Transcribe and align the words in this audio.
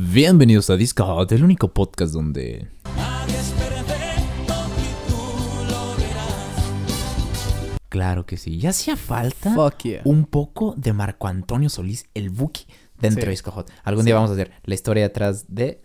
Bienvenidos 0.00 0.70
a 0.70 0.76
Disco 0.76 1.04
Hot, 1.04 1.32
el 1.32 1.42
único 1.42 1.74
podcast 1.74 2.12
donde... 2.12 2.68
Claro 7.88 8.26
que 8.26 8.36
sí, 8.36 8.58
ya 8.58 8.70
hacía 8.70 8.96
falta 8.96 9.54
Fuck 9.54 9.78
yeah. 9.82 10.02
un 10.04 10.24
poco 10.26 10.74
de 10.76 10.92
Marco 10.92 11.26
Antonio 11.26 11.68
Solís, 11.68 12.06
el 12.14 12.30
Buki, 12.30 12.66
dentro 13.00 13.22
Sí. 13.22 13.26
de 13.26 13.30
Disco 13.30 13.50
Hot. 13.50 13.72
Algún 13.82 14.04
día 14.04 14.14
vamos 14.14 14.30
a 14.30 14.34
hacer 14.34 14.52
la 14.62 14.74
historia 14.74 15.02
detrás 15.02 15.46
de 15.52 15.82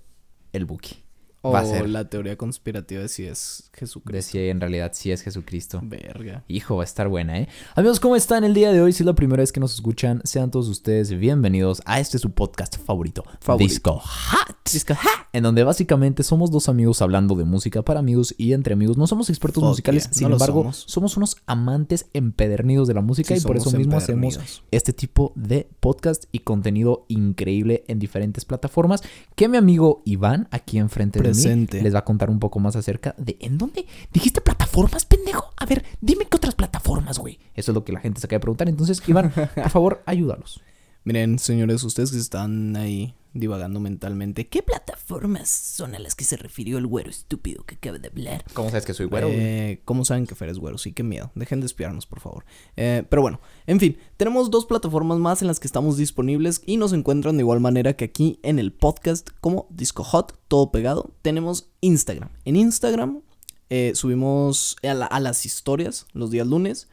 el 0.52 0.66
Buki. 0.66 1.03
O 1.46 1.52
Va 1.52 1.60
a 1.60 1.66
ser. 1.66 1.90
la 1.90 2.08
teoría 2.08 2.38
conspirativa 2.38 3.02
de 3.02 3.10
si 3.10 3.26
es 3.26 3.70
De 3.74 3.80
Jesucristo. 3.80 4.32
si 4.32 4.40
en 4.48 4.62
realidad 4.62 4.92
sí 4.94 5.12
es 5.12 5.22
Jesucristo. 5.22 5.82
Verga. 5.84 6.46
Hijo, 6.48 6.78
va 6.78 6.84
a 6.84 6.86
estar 6.86 7.10
buena, 7.10 7.38
¿eh? 7.38 7.50
Amigos, 7.76 8.00
¿cómo 8.00 8.16
están 8.16 8.46
el 8.46 8.54
día 8.54 8.72
de 8.72 8.80
hoy? 8.80 8.94
Si 8.94 9.04
es 9.04 9.08
la 9.08 9.14
primera 9.14 9.42
vez 9.42 9.52
que 9.52 9.60
nos 9.60 9.74
escuchan, 9.74 10.22
sean 10.24 10.52
todos 10.52 10.70
ustedes 10.70 11.12
bienvenidos 11.12 11.82
a 11.86 12.00
este 12.00 12.18
su 12.18 12.32
podcast 12.32 12.78
favorito, 12.78 13.26
Favorito. 13.42 13.68
Disco 13.70 14.00
Hot. 14.00 14.56
Disco 14.72 14.96
Hot. 14.96 15.28
En 15.34 15.44
donde 15.44 15.66
básicamente 15.66 16.24
somos 16.24 16.50
dos 16.50 16.70
amigos 16.70 17.02
hablando 17.02 17.36
de 17.36 17.44
música 17.44 17.82
para 17.82 18.00
amigos 18.00 18.34
y 18.38 18.54
entre 18.54 18.74
amigos. 18.74 18.96
No 18.98 19.06
somos 19.06 19.30
expertos 19.30 19.62
Fuck 19.64 19.70
musicales, 19.72 20.04
yeah, 20.06 20.14
sin 20.14 20.30
no 20.30 20.36
embargo, 20.36 20.62
somos. 20.62 20.86
somos. 20.88 21.18
unos 21.18 21.36
amantes 21.46 22.06
empedernidos 22.14 22.88
de 22.88 22.94
la 22.94 23.02
música 23.02 23.36
Sí, 23.36 23.42
y 23.42 23.46
por 23.46 23.58
eso 23.58 23.70
mismo 23.72 23.98
hacemos 23.98 24.64
este 24.72 24.94
tipo 24.94 25.34
de 25.36 25.68
podcast 25.82 26.24
y 26.32 26.40
contenido 26.40 27.04
increíble 27.10 27.84
en 27.90 28.00
diferentes 28.00 28.46
plataformas 28.46 29.04
que 29.36 29.50
mi 29.50 29.58
amigo 29.58 30.02
Iván, 30.06 30.48
aquí 30.50 30.78
enfrente 30.78 31.20
de 31.20 31.33
Mí, 31.34 31.68
les 31.82 31.94
va 31.94 32.00
a 32.00 32.06
contar 32.06 32.30
un 32.30 32.40
poco 32.40 32.60
más 32.60 32.76
acerca 32.76 33.16
de 33.18 33.38
¿en 33.40 33.58
dónde? 33.58 33.86
¿Dijiste 34.12 34.42
plataformas, 34.42 35.06
pendejo? 35.06 35.54
A 35.58 35.66
ver, 35.66 35.84
dime 36.02 36.26
qué 36.30 36.38
otras 36.38 36.56
plataformas, 36.56 37.20
güey. 37.20 37.40
Eso 37.56 37.72
es 37.72 37.76
lo 37.76 37.84
que 37.84 37.94
la 37.94 38.00
gente 38.00 38.20
se 38.20 38.28
acaba 38.28 38.38
de 38.38 38.42
preguntar. 38.42 38.70
Entonces, 38.70 39.02
Iván, 39.08 39.32
por 39.32 39.70
favor, 39.70 40.04
ayúdalos. 40.06 40.62
Miren, 41.04 41.40
señores, 41.40 41.84
ustedes 41.84 42.12
que 42.12 42.18
están 42.18 42.76
ahí 42.76 43.14
divagando 43.34 43.80
mentalmente, 43.80 44.48
¿qué 44.48 44.62
plataformas 44.64 45.50
son 45.50 45.96
a 45.96 46.00
las 46.00 46.16
que 46.16 46.24
se 46.24 46.38
refirió 46.38 46.78
el 46.78 46.88
güero 46.88 47.10
estúpido 47.10 47.64
que 47.66 47.76
acaba 47.76 47.98
de 47.98 48.08
hablar? 48.08 48.46
¿Cómo 48.54 48.70
sabes 48.70 48.86
que 48.86 48.94
soy 48.94 49.08
güero? 49.08 49.28
Eh, 49.32 49.82
¿Cómo 49.86 50.06
saben 50.06 50.28
que 50.28 50.36
Fer 50.36 50.50
es 50.50 50.60
güero? 50.60 50.78
Sí, 50.78 50.92
qué 50.94 51.04
miedo. 51.04 51.32
Dejen 51.36 51.60
de 51.60 51.66
espiarnos, 51.66 52.06
por 52.06 52.20
favor. 52.20 52.46
Eh, 52.76 53.04
pero 53.10 53.22
bueno, 53.22 53.42
en 53.68 53.80
fin, 53.80 53.98
tenemos 54.18 54.52
dos 54.52 54.66
plataformas 54.66 55.18
más 55.18 55.42
en 55.42 55.48
las 55.48 55.60
que 55.60 55.68
estamos 55.68 55.98
disponibles 55.98 56.62
y 56.66 56.78
nos 56.78 56.94
encuentran 56.94 57.38
de 57.38 57.42
igual 57.42 57.60
manera 57.60 57.94
que 57.94 58.06
aquí 58.06 58.40
en 58.44 58.60
el 58.60 58.72
podcast 58.72 59.30
como 59.42 59.68
Disco 59.70 60.04
Hot, 60.04 60.40
todo 60.48 60.72
pegado. 60.72 61.12
Tenemos 61.22 61.72
Instagram. 61.82 62.30
En 62.46 62.56
Instagram 62.56 63.22
eh, 63.70 63.94
subimos 63.96 64.76
a, 64.84 64.94
la- 64.94 65.06
a 65.08 65.20
las 65.20 65.46
historias 65.46 66.06
los 66.14 66.30
días 66.32 66.46
lunes. 66.48 66.88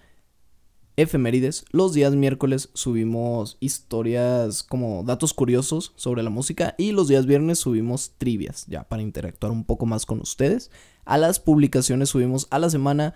Efemérides. 1.02 1.64
Los 1.70 1.92
días 1.94 2.14
miércoles 2.14 2.70
subimos 2.74 3.56
historias 3.60 4.62
como 4.62 5.02
datos 5.04 5.34
curiosos 5.34 5.92
sobre 5.96 6.22
la 6.22 6.30
música. 6.30 6.74
Y 6.78 6.92
los 6.92 7.08
días 7.08 7.26
viernes 7.26 7.58
subimos 7.58 8.12
trivias, 8.18 8.64
ya 8.68 8.84
para 8.84 9.02
interactuar 9.02 9.52
un 9.52 9.64
poco 9.64 9.86
más 9.86 10.06
con 10.06 10.20
ustedes. 10.20 10.70
A 11.04 11.18
las 11.18 11.40
publicaciones 11.40 12.08
subimos 12.10 12.46
a 12.50 12.58
la 12.58 12.70
semana 12.70 13.14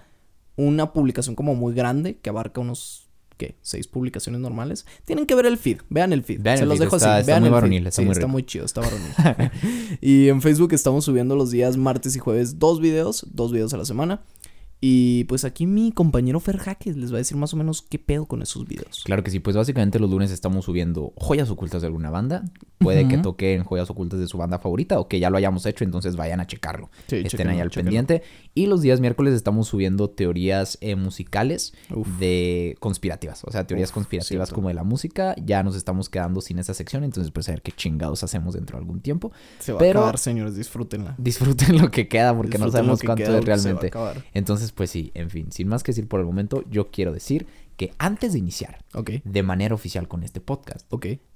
una 0.57 0.93
publicación 0.93 1.35
como 1.35 1.55
muy 1.55 1.75
grande 1.75 2.17
que 2.19 2.31
abarca 2.31 2.61
unos, 2.61 3.09
¿qué? 3.37 3.57
Seis 3.61 3.87
publicaciones 3.89 4.41
normales. 4.41 4.87
Tienen 5.05 5.27
que 5.27 5.35
ver 5.35 5.47
el 5.47 5.59
feed, 5.59 5.79
vean 5.91 6.13
el 6.13 6.23
feed. 6.23 6.41
Vean 6.43 6.59
Se 6.59 6.63
el 6.63 6.69
los 6.69 6.79
feed, 6.79 6.85
dejo 6.87 6.97
está- 6.97 7.15
así. 7.17 7.21
está 7.23 7.33
vean 7.33 7.43
muy 7.43 7.47
el 7.49 7.51
feed. 7.51 7.55
varonil, 7.55 7.87
está 7.87 8.03
Sí, 8.03 8.07
muy 8.07 8.13
está 8.13 8.27
muy 8.27 8.43
chido, 8.45 8.65
está 8.65 8.81
varonil. 8.81 9.51
y 10.01 10.29
en 10.29 10.41
Facebook 10.43 10.73
estamos 10.73 11.05
subiendo 11.05 11.35
los 11.37 11.51
días 11.51 11.77
martes 11.77 12.15
y 12.17 12.19
jueves 12.21 12.59
dos 12.59 12.81
videos, 12.81 13.27
dos 13.33 13.53
videos 13.53 13.75
a 13.75 13.79
la 13.79 13.85
semana. 13.85 14.21
Y 14.87 15.25
pues 15.25 15.47
aquí 15.47 15.67
mi 15.67 15.93
compañero 15.93 16.41
Fer 16.41 16.59
Jaques 16.59 16.95
les 16.99 17.11
va 17.11 17.15
a 17.15 17.19
decir 17.19 17.39
más 17.39 17.55
o 17.55 17.57
menos 17.57 17.81
qué 17.81 17.99
pedo 17.99 18.27
con 18.27 18.43
esos 18.43 18.69
videos. 18.69 19.03
Claro 19.07 19.25
que 19.25 19.31
sí, 19.31 19.41
pues 19.41 19.57
básicamente 19.57 19.99
los 19.99 20.11
lunes 20.11 20.31
estamos 20.31 20.67
subiendo 20.67 21.15
joyas 21.17 21.49
ocultas 21.49 21.81
de 21.81 21.87
alguna 21.87 22.11
banda. 22.11 22.45
Puede 22.77 23.09
que 23.09 23.17
toquen 23.17 23.65
joyas 23.65 23.89
ocultas 23.89 24.21
de 24.21 24.27
su 24.27 24.37
banda 24.37 24.59
favorita 24.59 25.01
o 25.01 25.09
que 25.09 25.19
ya 25.19 25.31
lo 25.31 25.39
hayamos 25.39 25.65
hecho, 25.65 25.85
entonces 25.85 26.17
vayan 26.17 26.41
a 26.41 26.47
checarlo. 26.47 26.91
Sí, 27.07 27.23
Estén 27.25 27.49
ahí 27.49 27.61
al 27.61 27.71
pendiente. 27.71 28.25
Y 28.57 28.67
los 28.67 28.83
días 28.83 29.01
miércoles 29.01 29.35
estamos 29.35 29.67
subiendo 29.67 30.09
teorías 30.11 30.79
eh, 30.81 30.95
musicales 30.95 31.75
Uf. 31.93 32.07
de 32.21 32.77
conspirativas. 32.79 33.43
O 33.45 33.51
sea, 33.51 33.67
teorías 33.67 33.91
Uf, 33.91 33.95
conspirativas 33.95 34.49
cierto. 34.49 34.55
como 34.55 34.69
de 34.69 34.75
la 34.75 34.85
música. 34.85 35.35
Ya 35.45 35.63
nos 35.65 35.75
estamos 35.75 36.09
quedando 36.09 36.41
sin 36.41 36.61
esa 36.61 36.73
sección, 36.73 37.03
entonces 37.03 37.33
pues 37.33 37.49
a 37.49 37.53
ver 37.53 37.63
qué 37.63 37.73
chingados 37.73 38.23
hacemos 38.23 38.55
dentro 38.55 38.79
de 38.79 38.83
algún 38.83 39.01
tiempo. 39.01 39.33
Se 39.59 39.73
va 39.73 39.79
Pero- 39.81 39.99
a 39.99 40.03
acabar, 40.03 40.19
señores, 40.19 40.55
disfrútenla. 40.55 41.17
Disfruten 41.19 41.79
lo 41.81 41.91
que 41.91 42.07
queda 42.07 42.35
porque 42.37 42.59
no 42.59 42.67
Disfruten 42.67 42.73
sabemos 42.73 43.01
cuánto 43.03 43.25
queda 43.25 43.39
es 43.39 43.45
porque 43.45 43.45
se 43.45 43.51
va 43.51 43.55
a 43.55 43.57
realmente. 43.81 43.87
acabar. 43.89 44.25
Entonces, 44.35 44.71
pues 44.71 44.91
sí, 44.91 45.11
en 45.15 45.31
fin, 45.31 45.51
sin 45.51 45.67
más 45.67 45.83
que 45.83 45.91
decir 45.91 46.07
por 46.07 46.21
el 46.21 46.27
momento, 46.27 46.63
yo 46.71 46.91
quiero 46.93 47.13
decir 47.13 47.47
que 47.77 47.93
antes 47.99 48.35
de 48.35 48.39
iniciar 48.39 48.85
de 49.25 49.43
manera 49.43 49.75
oficial 49.75 50.07
con 50.07 50.23
este 50.23 50.41
podcast, 50.41 50.89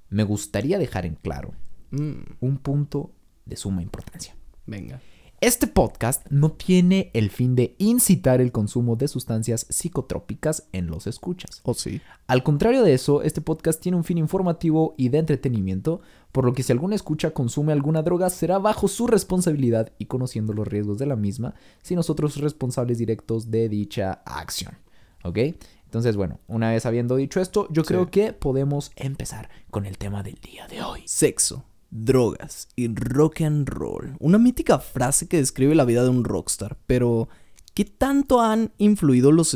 me 0.09 0.23
gustaría 0.23 0.79
dejar 0.79 1.05
en 1.05 1.15
claro 1.15 1.53
Mm, 1.91 2.21
un 2.39 2.57
punto 2.59 3.11
de 3.45 3.55
suma 3.57 3.81
importancia. 3.81 4.35
venga. 4.65 5.01
Este 5.41 5.67
podcast 5.67 6.25
no 6.29 6.51
tiene 6.51 7.11
el 7.13 7.29
fin 7.29 7.55
de 7.55 7.73
incitar 7.77 8.41
el 8.41 8.51
consumo 8.51 8.97
de 8.97 9.07
sustancias 9.07 9.65
psicotrópicas 9.69 10.67
en 10.73 10.87
los 10.87 11.07
escuchas. 11.07 11.61
¿O 11.63 11.73
sí? 11.73 12.01
Al 12.27 12.43
contrario 12.43 12.83
de 12.83 12.93
eso, 12.93 13.21
este 13.21 13.39
podcast 13.39 13.81
tiene 13.81 13.97
un 13.97 14.03
fin 14.03 14.17
informativo 14.17 14.95
y 14.97 15.07
de 15.07 15.19
entretenimiento, 15.19 16.01
por 16.33 16.43
lo 16.43 16.51
que 16.51 16.61
si 16.61 16.73
alguna 16.73 16.95
escucha 16.95 17.31
consume 17.31 17.71
alguna 17.71 18.01
droga 18.01 18.29
será 18.29 18.59
bajo 18.59 18.89
su 18.89 19.07
responsabilidad 19.07 19.93
y 19.97 20.05
conociendo 20.07 20.51
los 20.51 20.67
riesgos 20.67 20.97
de 20.97 21.05
la 21.05 21.15
misma, 21.15 21.53
si 21.81 21.95
nosotros 21.95 22.35
responsables 22.35 22.97
directos 22.97 23.49
de 23.49 23.69
dicha 23.69 24.21
acción. 24.25 24.77
¿Ok? 25.23 25.37
Entonces, 25.85 26.17
bueno, 26.17 26.39
una 26.47 26.71
vez 26.71 26.85
habiendo 26.85 27.15
dicho 27.15 27.39
esto, 27.39 27.67
yo 27.71 27.83
Sí. 27.83 27.87
creo 27.87 28.11
que 28.11 28.33
podemos 28.33 28.91
empezar 28.97 29.49
con 29.71 29.85
el 29.85 29.97
tema 29.97 30.21
del 30.21 30.35
día 30.35 30.67
de 30.67 30.81
hoy. 30.83 31.03
Sexo, 31.05 31.63
drogas 31.91 32.67
y 32.75 32.87
rock 32.87 33.41
and 33.41 33.67
roll. 33.67 34.15
Una 34.19 34.37
mítica 34.37 34.79
frase 34.79 35.27
que 35.27 35.37
describe 35.37 35.75
la 35.75 35.85
vida 35.85 36.03
de 36.03 36.09
un 36.09 36.23
rockstar, 36.23 36.77
pero 36.85 37.29
¿qué 37.73 37.85
tanto 37.85 38.41
han 38.41 38.71
influido 38.77 39.31
los 39.31 39.53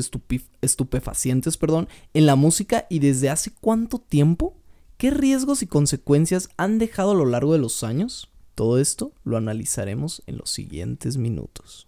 estupefacientes, 0.61 1.57
perdón, 1.57 1.87
en 2.13 2.25
la 2.25 2.35
música 2.35 2.85
y 2.89 2.99
desde 2.99 3.29
hace 3.29 3.51
cuánto 3.51 3.99
tiempo? 3.99 4.57
¿Qué 4.97 5.11
riesgos 5.11 5.63
y 5.63 5.67
consecuencias 5.67 6.49
han 6.57 6.77
dejado 6.79 7.11
a 7.11 7.15
lo 7.15 7.25
largo 7.25 7.53
de 7.53 7.59
los 7.59 7.83
años? 7.83 8.29
Todo 8.55 8.79
esto 8.79 9.13
lo 9.23 9.37
analizaremos 9.37 10.23
en 10.27 10.37
los 10.37 10.49
siguientes 10.49 11.17
minutos. 11.17 11.85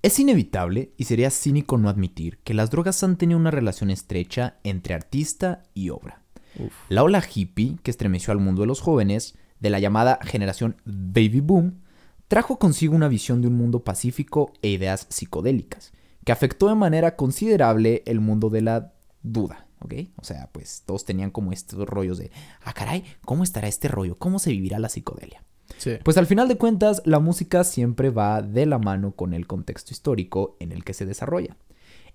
Es 0.00 0.18
inevitable 0.18 0.92
y 0.96 1.04
sería 1.04 1.30
cínico 1.30 1.76
no 1.76 1.88
admitir 1.88 2.38
que 2.38 2.54
las 2.54 2.70
drogas 2.70 3.02
han 3.02 3.16
tenido 3.16 3.38
una 3.38 3.50
relación 3.50 3.90
estrecha 3.90 4.58
entre 4.62 4.94
artista 4.94 5.64
y 5.74 5.90
obra. 5.90 6.22
Uf. 6.58 6.72
La 6.88 7.02
ola 7.02 7.22
hippie, 7.22 7.78
que 7.82 7.90
estremeció 7.90 8.32
al 8.32 8.38
mundo 8.38 8.62
de 8.62 8.68
los 8.68 8.80
jóvenes, 8.80 9.36
de 9.60 9.70
la 9.70 9.78
llamada 9.78 10.18
generación 10.22 10.76
baby 10.84 11.40
boom, 11.40 11.80
trajo 12.28 12.58
consigo 12.58 12.94
una 12.94 13.08
visión 13.08 13.40
de 13.40 13.48
un 13.48 13.56
mundo 13.56 13.84
pacífico 13.84 14.52
e 14.62 14.68
ideas 14.68 15.06
psicodélicas, 15.08 15.92
que 16.24 16.32
afectó 16.32 16.68
de 16.68 16.74
manera 16.74 17.16
considerable 17.16 18.02
el 18.06 18.20
mundo 18.20 18.50
de 18.50 18.62
la 18.62 18.92
duda, 19.22 19.66
¿ok? 19.80 19.94
O 20.16 20.24
sea, 20.24 20.48
pues 20.52 20.82
todos 20.86 21.04
tenían 21.04 21.30
como 21.30 21.52
estos 21.52 21.88
rollos 21.88 22.18
de, 22.18 22.30
ah, 22.62 22.72
caray, 22.72 23.04
¿cómo 23.24 23.44
estará 23.44 23.68
este 23.68 23.88
rollo? 23.88 24.18
¿Cómo 24.18 24.38
se 24.38 24.50
vivirá 24.50 24.78
la 24.78 24.88
psicodelia? 24.88 25.42
Sí. 25.76 25.92
Pues 26.02 26.16
al 26.16 26.26
final 26.26 26.48
de 26.48 26.56
cuentas, 26.56 27.02
la 27.04 27.18
música 27.18 27.64
siempre 27.64 28.10
va 28.10 28.42
de 28.42 28.66
la 28.66 28.78
mano 28.78 29.12
con 29.12 29.32
el 29.32 29.46
contexto 29.46 29.92
histórico 29.92 30.56
en 30.60 30.72
el 30.72 30.84
que 30.84 30.94
se 30.94 31.06
desarrolla. 31.06 31.56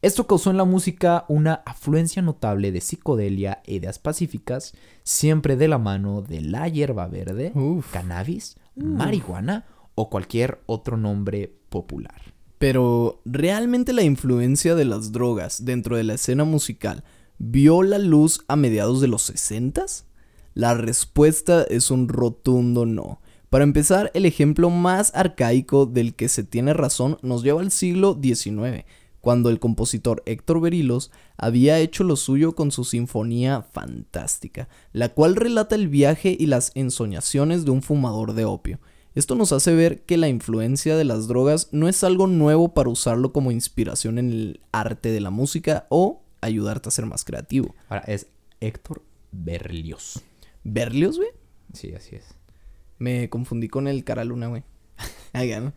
Esto 0.04 0.28
causó 0.28 0.52
en 0.52 0.58
la 0.58 0.66
música 0.66 1.24
una 1.30 1.64
afluencia 1.66 2.22
notable 2.22 2.74
de 2.74 2.82
psicodelia 2.82 3.62
e 3.64 3.76
ideas 3.76 4.00
pacíficas, 4.00 4.74
siempre 5.04 5.56
de 5.56 5.70
la 5.70 5.78
mano 5.78 6.22
de 6.22 6.42
la 6.42 6.68
hierba 6.68 7.08
verde, 7.08 7.54
Uf. 7.56 7.90
cannabis, 7.90 8.58
marihuana 8.76 9.66
o 9.96 10.10
cualquier 10.10 10.60
otro 10.66 10.98
nombre 10.98 11.56
popular. 11.70 12.34
Pero, 12.58 13.22
¿realmente 13.24 13.94
la 13.94 14.04
influencia 14.04 14.76
de 14.76 14.84
las 14.84 15.14
drogas 15.14 15.64
dentro 15.64 15.96
de 15.96 16.04
la 16.04 16.16
escena 16.16 16.44
musical 16.44 17.06
vio 17.38 17.82
la 17.82 17.98
luz 17.98 18.44
a 18.50 18.58
mediados 18.58 19.00
de 19.00 19.08
los 19.08 19.22
60 19.22 19.86
La 20.54 20.74
respuesta 20.74 21.64
es 21.64 21.92
un 21.92 22.10
rotundo 22.10 22.86
no. 22.86 23.22
Para 23.50 23.64
empezar, 23.64 24.12
el 24.14 24.26
ejemplo 24.26 24.70
más 24.70 25.16
arcaico 25.16 25.86
del 25.86 26.14
que 26.14 26.28
se 26.28 26.44
tiene 26.44 26.74
razón 26.74 27.20
nos 27.22 27.42
lleva 27.42 27.62
al 27.62 27.72
siglo 27.72 28.20
XIX, 28.22 28.84
cuando 29.24 29.50
el 29.50 29.62
compositor 29.62 30.22
Héctor 30.26 30.60
Berilos 30.60 31.10
había 31.38 31.80
hecho 31.80 32.04
lo 32.04 32.18
suyo 32.18 32.56
con 32.56 32.72
su 32.72 32.84
sinfonía 32.84 33.62
fantástica, 33.62 34.68
la 34.92 35.14
cual 35.14 35.38
relata 35.38 35.76
el 35.76 35.88
viaje 35.88 36.36
y 36.38 36.48
las 36.48 36.74
ensoñaciones 36.76 37.64
de 37.64 37.72
un 37.72 37.82
fumador 37.82 38.34
de 38.34 38.44
opio. 38.44 38.82
Esto 39.16 39.36
nos 39.36 39.54
hace 39.54 39.74
ver 39.74 40.02
que 40.02 40.18
la 40.18 40.28
influencia 40.28 40.98
de 40.98 41.06
las 41.06 41.30
drogas 41.30 41.70
no 41.72 41.88
es 41.88 42.04
algo 42.04 42.28
nuevo 42.28 42.74
para 42.74 42.90
usarlo 42.90 43.32
como 43.32 43.54
inspiración 43.54 44.18
en 44.18 44.30
el 44.30 44.60
arte 44.74 45.10
de 45.14 45.22
la 45.22 45.30
música 45.30 45.88
o 45.88 46.22
ayudarte 46.42 46.90
a 46.90 46.92
ser 46.92 47.06
más 47.06 47.24
creativo. 47.24 47.74
Ahora 47.88 48.04
es 48.08 48.28
Héctor 48.60 49.04
Berlioz. 49.32 50.22
¿Berlioz, 50.66 51.16
güey? 51.16 51.30
Sí, 51.72 51.94
así 51.96 52.18
es. 52.18 52.36
Me 53.00 53.30
confundí 53.30 53.70
con 53.70 53.88
el 53.88 54.04
Cara 54.04 54.26
Luna, 54.26 54.48
güey. 54.48 54.64
Ahí, 55.32 55.58
¿no? 55.62 55.72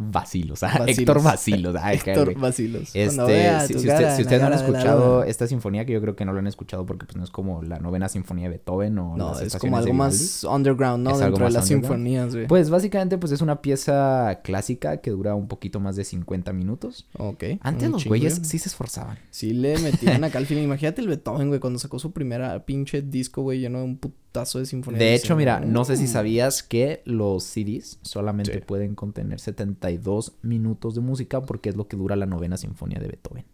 Vacilos, 0.00 0.62
ah, 0.62 0.68
Vacilos. 0.78 0.98
Héctor 0.98 1.22
Vacilos. 1.22 1.76
Ay, 1.82 1.96
Héctor. 1.96 2.38
Vacilos. 2.38 2.90
Este, 2.94 3.60
si, 3.66 3.74
usted- 3.76 4.20
ustedes 4.20 4.40
no 4.40 4.46
han 4.46 4.52
escuchado 4.52 5.24
esta 5.24 5.46
sinfonía, 5.48 5.84
que 5.84 5.92
yo 5.92 6.00
creo 6.00 6.14
que 6.14 6.24
no 6.24 6.32
lo 6.32 6.38
han 6.38 6.46
escuchado 6.46 6.86
porque 6.86 7.04
pues 7.04 7.16
no 7.16 7.24
es 7.24 7.30
como 7.30 7.62
la 7.62 7.80
novena 7.80 8.08
sinfonía 8.08 8.44
de 8.44 8.50
Beethoven 8.50 8.96
o 8.98 9.16
No, 9.16 9.38
es 9.40 9.56
como 9.56 9.76
algo 9.76 9.92
más 9.92 10.44
underground, 10.44 11.04
¿no? 11.04 11.10
Es 11.10 11.18
Dentro 11.18 11.44
de 11.46 11.50
las 11.50 11.66
sinfonías, 11.66 12.34
güey. 12.34 12.46
Pues 12.46 12.70
básicamente 12.70 13.18
pues 13.18 13.32
es 13.32 13.40
una 13.40 13.60
pieza 13.60 14.40
clásica 14.44 14.98
que 14.98 15.10
dura 15.10 15.34
un 15.34 15.48
poquito 15.48 15.80
más 15.80 15.96
de 15.96 16.04
50 16.04 16.52
minutos. 16.52 17.08
ok. 17.18 17.44
Antes 17.60 17.90
los 17.90 18.04
güeyes 18.04 18.38
güey. 18.38 18.48
sí 18.48 18.58
se 18.58 18.68
esforzaban. 18.68 19.18
Sí 19.30 19.52
le 19.52 19.78
metían 19.78 20.22
acá 20.24 20.38
al 20.38 20.46
feeling. 20.46 20.64
Imagínate 20.64 21.00
el 21.00 21.08
Beethoven, 21.08 21.48
güey, 21.48 21.58
cuando 21.60 21.78
sacó 21.78 21.98
su 21.98 22.12
primera 22.12 22.64
pinche 22.64 23.02
disco, 23.02 23.42
güey, 23.42 23.58
lleno 23.60 23.78
de 23.78 23.84
un 23.84 23.96
putazo 23.98 24.27
de 24.32 24.66
sinfonía. 24.66 24.98
De 24.98 25.14
hecho, 25.14 25.34
mira, 25.36 25.60
no 25.60 25.84
sé 25.84 25.96
si 25.96 26.06
sabías 26.06 26.62
que 26.62 27.02
los 27.04 27.42
CDs 27.44 27.98
solamente 28.02 28.52
Sí. 28.54 28.60
pueden 28.60 28.94
contener 28.94 29.40
72 29.40 30.34
minutos 30.42 30.94
de 30.94 31.00
música 31.00 31.42
porque 31.42 31.68
es 31.70 31.76
lo 31.76 31.88
que 31.88 31.96
dura 31.96 32.14
la 32.16 32.26
novena 32.26 32.56
sinfonía 32.56 32.98
de 33.00 33.08
Beethoven. 33.08 33.44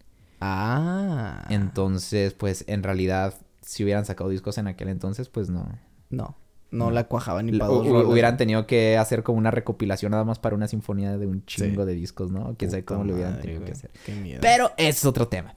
Ah. 0.41 1.47
Entonces, 1.51 2.35
pues 2.35 2.65
en 2.69 2.83
realidad, 2.83 3.35
si 3.63 3.83
hubieran 3.85 4.05
sacado 4.05 4.31
discos 4.31 4.59
en 4.59 4.67
aquel 4.67 4.89
entonces, 4.89 5.29
pues 5.29 5.49
no. 5.51 5.67
No. 6.11 6.37
No, 6.71 6.87
No. 6.87 6.91
la 6.91 7.05
cuajaban 7.05 7.47
ni 7.47 7.57
para 7.57 7.71
dos 7.71 7.87
hubieran 7.87 8.37
tenido 8.37 8.67
que 8.67 8.99
hacer 8.99 9.23
como 9.23 9.39
una 9.39 9.53
recopilación 9.53 10.11
nada 10.11 10.25
más 10.25 10.41
para 10.41 10.57
una 10.57 10.67
sinfonía 10.67 11.17
de 11.17 11.27
un 11.27 11.45
chingo 11.47 11.83
Sí. 11.83 11.87
de 11.87 11.95
discos, 11.95 12.33
¿no? 12.33 12.57
Quién 12.59 12.71
sabe 12.73 12.85
cómo 12.85 13.05
lo 13.05 13.15
hubieran 13.15 13.41
tenido 13.41 13.65
que 13.65 13.73
hacer. 13.73 13.91
Qué 14.05 14.13
miedo. 14.15 14.41
Pero 14.43 14.73
ese 14.77 14.89
es 14.99 15.05
otro 15.05 15.29
tema. 15.29 15.55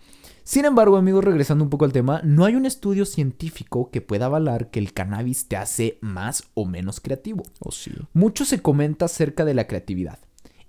Sin 0.47 0.63
embargo, 0.63 0.95
amigos, 0.95 1.25
regresando 1.25 1.65
un 1.65 1.69
poco 1.69 1.83
al 1.83 1.91
tema, 1.91 2.21
no 2.23 2.45
hay 2.45 2.55
un 2.55 2.65
estudio 2.65 3.03
científico 3.03 3.91
que 3.91 3.99
pueda 3.99 4.27
avalar 4.27 4.69
que 4.69 4.79
el 4.79 4.94
cannabis 4.94 5.49
te 5.49 5.57
hace 5.57 5.97
más 5.99 6.45
o 6.53 6.63
menos 6.63 7.01
creativo. 7.01 7.44
Oh, 7.59 7.73
sí. 7.73 7.91
Mucho 8.13 8.45
se 8.45 8.61
comenta 8.61 9.03
acerca 9.03 9.44
de 9.44 9.53
la 9.53 9.67
creatividad, 9.67 10.19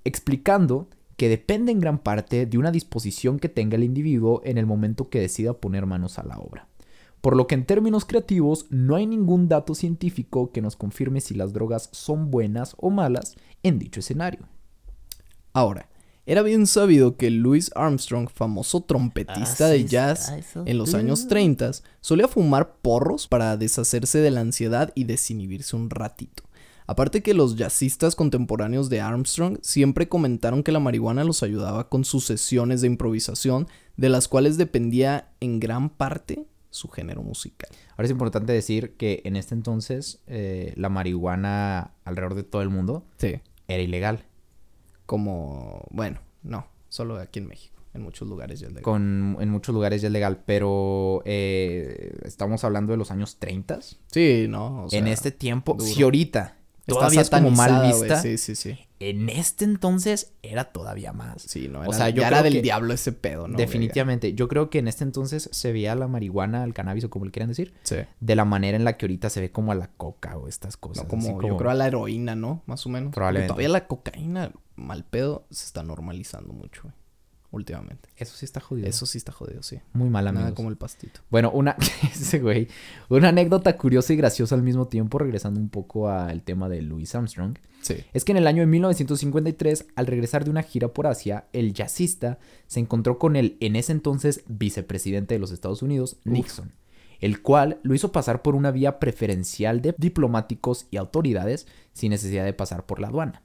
explicando 0.02 0.88
que 1.16 1.28
depende 1.28 1.70
en 1.70 1.78
gran 1.78 2.00
parte 2.00 2.44
de 2.44 2.58
una 2.58 2.72
disposición 2.72 3.38
que 3.38 3.48
tenga 3.48 3.76
el 3.76 3.84
individuo 3.84 4.40
en 4.42 4.58
el 4.58 4.66
momento 4.66 5.10
que 5.10 5.20
decida 5.20 5.52
poner 5.52 5.86
manos 5.86 6.18
a 6.18 6.24
la 6.24 6.40
obra. 6.40 6.66
Por 7.20 7.36
lo 7.36 7.46
que 7.46 7.54
en 7.54 7.64
términos 7.64 8.04
creativos 8.04 8.66
no 8.70 8.96
hay 8.96 9.06
ningún 9.06 9.46
dato 9.46 9.76
científico 9.76 10.50
que 10.50 10.60
nos 10.60 10.74
confirme 10.74 11.20
si 11.20 11.34
las 11.34 11.52
drogas 11.52 11.88
son 11.92 12.32
buenas 12.32 12.74
o 12.78 12.90
malas 12.90 13.36
en 13.62 13.78
dicho 13.78 14.00
escenario. 14.00 14.40
Ahora, 15.52 15.88
era 16.30 16.42
bien 16.42 16.66
sabido 16.66 17.16
que 17.16 17.30
Louis 17.30 17.70
Armstrong, 17.74 18.28
famoso 18.28 18.82
trompetista 18.82 19.66
de 19.68 19.86
jazz 19.86 20.30
en 20.66 20.76
los 20.76 20.94
años 20.94 21.26
30, 21.26 21.70
solía 22.02 22.28
fumar 22.28 22.74
porros 22.82 23.26
para 23.26 23.56
deshacerse 23.56 24.18
de 24.18 24.30
la 24.30 24.40
ansiedad 24.42 24.92
y 24.94 25.04
desinhibirse 25.04 25.74
un 25.74 25.88
ratito. 25.88 26.42
Aparte 26.86 27.22
que 27.22 27.32
los 27.32 27.56
jazzistas 27.56 28.14
contemporáneos 28.14 28.90
de 28.90 29.00
Armstrong 29.00 29.58
siempre 29.62 30.08
comentaron 30.08 30.62
que 30.62 30.72
la 30.72 30.80
marihuana 30.80 31.24
los 31.24 31.42
ayudaba 31.42 31.88
con 31.88 32.04
sus 32.04 32.26
sesiones 32.26 32.82
de 32.82 32.88
improvisación, 32.88 33.66
de 33.96 34.10
las 34.10 34.28
cuales 34.28 34.58
dependía 34.58 35.30
en 35.40 35.60
gran 35.60 35.88
parte 35.88 36.44
su 36.70 36.88
género 36.88 37.22
musical. 37.22 37.70
Ahora 37.92 38.04
es 38.04 38.10
importante 38.10 38.52
decir 38.52 38.96
que 38.96 39.22
en 39.24 39.36
este 39.36 39.54
entonces 39.54 40.20
eh, 40.26 40.74
la 40.76 40.90
marihuana 40.90 41.92
alrededor 42.04 42.34
de 42.34 42.42
todo 42.42 42.60
el 42.60 42.68
mundo 42.68 43.06
Sí. 43.16 43.40
era 43.66 43.82
ilegal. 43.82 44.24
Como, 45.08 45.86
bueno, 45.90 46.20
no, 46.42 46.66
solo 46.90 47.16
aquí 47.16 47.38
en 47.38 47.46
México. 47.46 47.74
En 47.94 48.02
muchos 48.02 48.28
lugares 48.28 48.60
ya 48.60 48.66
es 48.66 48.72
legal. 48.74 48.82
Con, 48.84 49.38
en 49.40 49.48
muchos 49.48 49.74
lugares 49.74 50.02
ya 50.02 50.08
es 50.08 50.12
legal, 50.12 50.42
pero 50.44 51.22
eh, 51.24 52.12
estamos 52.24 52.62
hablando 52.62 52.92
de 52.92 52.98
los 52.98 53.10
años 53.10 53.38
30. 53.38 53.78
Sí, 54.12 54.44
no. 54.50 54.84
o 54.84 54.90
sea, 54.90 54.98
en 54.98 55.06
este 55.06 55.30
tiempo, 55.30 55.72
duro. 55.72 55.86
si 55.90 56.02
ahorita 56.02 56.56
está 56.80 56.92
todavía 56.94 57.22
es 57.22 57.30
como 57.30 57.50
mal 57.50 57.86
vista, 57.86 58.20
Sí, 58.20 58.36
sí, 58.36 58.54
sí. 58.54 58.78
en 59.00 59.30
este 59.30 59.64
entonces 59.64 60.34
era 60.42 60.64
todavía 60.72 61.14
más. 61.14 61.40
Sí, 61.40 61.68
no, 61.68 61.80
O 61.80 61.84
era, 61.84 61.92
sea, 61.94 62.10
yo 62.10 62.20
ya 62.20 62.28
era 62.28 62.42
del 62.42 62.60
diablo 62.60 62.92
ese 62.92 63.12
pedo, 63.12 63.48
¿no? 63.48 63.56
Definitivamente. 63.56 64.34
Yo 64.34 64.46
creo 64.46 64.68
que 64.68 64.78
en 64.80 64.88
este 64.88 65.04
entonces 65.04 65.48
se 65.50 65.72
veía 65.72 65.94
la 65.94 66.06
marihuana, 66.06 66.64
el 66.64 66.74
cannabis 66.74 67.04
o 67.04 67.10
como 67.10 67.24
le 67.24 67.30
quieran 67.30 67.48
decir, 67.48 67.72
Sí. 67.82 67.96
de 68.20 68.36
la 68.36 68.44
manera 68.44 68.76
en 68.76 68.84
la 68.84 68.98
que 68.98 69.06
ahorita 69.06 69.30
se 69.30 69.40
ve 69.40 69.50
como 69.50 69.72
a 69.72 69.74
la 69.74 69.88
coca 69.96 70.36
o 70.36 70.48
estas 70.48 70.76
cosas. 70.76 71.04
No, 71.04 71.08
como, 71.08 71.40
yo 71.42 71.56
creo 71.56 71.70
a 71.70 71.74
la 71.74 71.86
heroína, 71.86 72.36
¿no? 72.36 72.62
Más 72.66 72.84
o 72.84 72.90
menos. 72.90 73.06
Porque 73.06 73.14
Probablemente. 73.14 73.48
Todavía 73.48 73.68
la 73.70 73.86
cocaína, 73.86 74.52
mal 74.78 75.04
pedo, 75.04 75.46
se 75.50 75.66
está 75.66 75.82
normalizando 75.82 76.52
mucho, 76.52 76.82
güey. 76.84 76.94
Últimamente. 77.50 78.10
Eso 78.16 78.36
sí 78.36 78.44
está 78.44 78.60
jodido. 78.60 78.86
Eso 78.86 79.06
sí 79.06 79.16
está 79.16 79.32
jodido, 79.32 79.62
sí. 79.62 79.80
Muy 79.94 80.10
mal, 80.10 80.26
Nada 80.34 80.52
como 80.54 80.68
el 80.68 80.76
pastito. 80.76 81.20
Bueno, 81.30 81.50
una, 81.50 81.76
ese 82.02 82.40
güey, 82.40 82.68
una 83.08 83.28
anécdota 83.30 83.74
curiosa 83.78 84.12
y 84.12 84.16
graciosa 84.16 84.54
al 84.54 84.62
mismo 84.62 84.86
tiempo, 84.88 85.18
regresando 85.18 85.58
un 85.58 85.70
poco 85.70 86.10
al 86.10 86.42
tema 86.42 86.68
de 86.68 86.82
Louis 86.82 87.14
Armstrong, 87.14 87.56
Sí. 87.80 88.04
es 88.12 88.24
que 88.24 88.32
en 88.32 88.38
el 88.38 88.46
año 88.46 88.60
de 88.60 88.66
1953, 88.66 89.86
al 89.96 90.06
regresar 90.06 90.44
de 90.44 90.50
una 90.50 90.62
gira 90.62 90.88
por 90.88 91.06
Asia, 91.06 91.46
el 91.54 91.72
jazzista 91.72 92.38
se 92.66 92.80
encontró 92.80 93.18
con 93.18 93.34
el 93.34 93.56
en 93.60 93.76
ese 93.76 93.92
entonces 93.92 94.42
vicepresidente 94.46 95.34
de 95.34 95.38
los 95.40 95.50
Estados 95.50 95.80
Unidos, 95.80 96.18
Nixon, 96.24 96.72
el 97.20 97.40
cual 97.40 97.78
lo 97.82 97.94
hizo 97.94 98.12
pasar 98.12 98.42
por 98.42 98.56
una 98.56 98.72
vía 98.72 98.98
preferencial 98.98 99.80
de 99.80 99.94
diplomáticos 99.96 100.86
y 100.90 100.98
autoridades 100.98 101.66
sin 101.94 102.10
necesidad 102.10 102.44
de 102.44 102.52
pasar 102.52 102.84
por 102.84 103.00
la 103.00 103.08
aduana. 103.08 103.42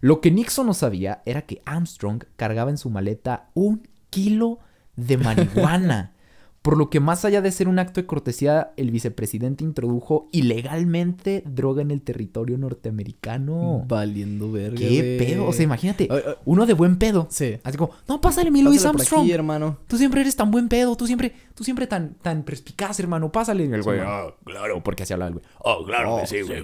Lo 0.00 0.20
que 0.20 0.30
Nixon 0.30 0.66
no 0.66 0.74
sabía 0.74 1.22
era 1.26 1.42
que 1.42 1.62
Armstrong 1.64 2.24
cargaba 2.36 2.70
en 2.70 2.78
su 2.78 2.90
maleta 2.90 3.50
un 3.54 3.86
kilo 4.10 4.58
de 4.96 5.16
marihuana. 5.18 6.14
Por 6.62 6.76
lo 6.76 6.90
que 6.90 7.00
más 7.00 7.24
allá 7.24 7.40
de 7.40 7.52
ser 7.52 7.68
un 7.68 7.78
acto 7.78 8.02
de 8.02 8.06
cortesía, 8.06 8.72
el 8.76 8.90
vicepresidente 8.90 9.64
introdujo 9.64 10.28
ilegalmente 10.30 11.42
droga 11.46 11.80
en 11.80 11.90
el 11.90 12.02
territorio 12.02 12.58
norteamericano. 12.58 13.84
Valiendo 13.88 14.52
verga, 14.52 14.76
¿Qué 14.78 15.16
pedo? 15.18 15.46
O 15.46 15.54
sea, 15.54 15.64
imagínate, 15.64 16.06
Ay, 16.10 16.20
ay. 16.26 16.34
uno 16.44 16.66
de 16.66 16.74
buen 16.74 16.98
pedo. 16.98 17.26
Sí. 17.30 17.56
Así 17.64 17.78
como, 17.78 17.92
no, 18.06 18.20
pásale 18.20 18.50
mi 18.50 18.60
Louis 18.60 18.84
Armstrong. 18.84 19.22
aquí, 19.22 19.32
hermano. 19.32 19.78
Tú 19.86 19.96
siempre 19.96 20.20
eres 20.20 20.36
tan 20.36 20.50
buen 20.50 20.68
pedo, 20.68 20.96
tú 20.96 21.06
siempre, 21.06 21.32
tú 21.54 21.64
siempre 21.64 21.86
tan, 21.86 22.14
tan 22.14 22.42
perspicaz, 22.42 23.00
hermano, 23.00 23.32
pásale. 23.32 23.64
Y 23.64 23.72
el 23.72 23.82
güey, 23.82 24.00
ah, 24.00 24.26
claro, 24.44 24.82
porque 24.82 25.04
así 25.04 25.14
hablaba 25.14 25.28
el 25.28 25.34
güey. 25.36 25.44
Oh, 25.60 25.84
claro 25.86 26.16
Oh, 26.16 26.20
que 26.20 26.26
sí, 26.26 26.42
güey. 26.42 26.62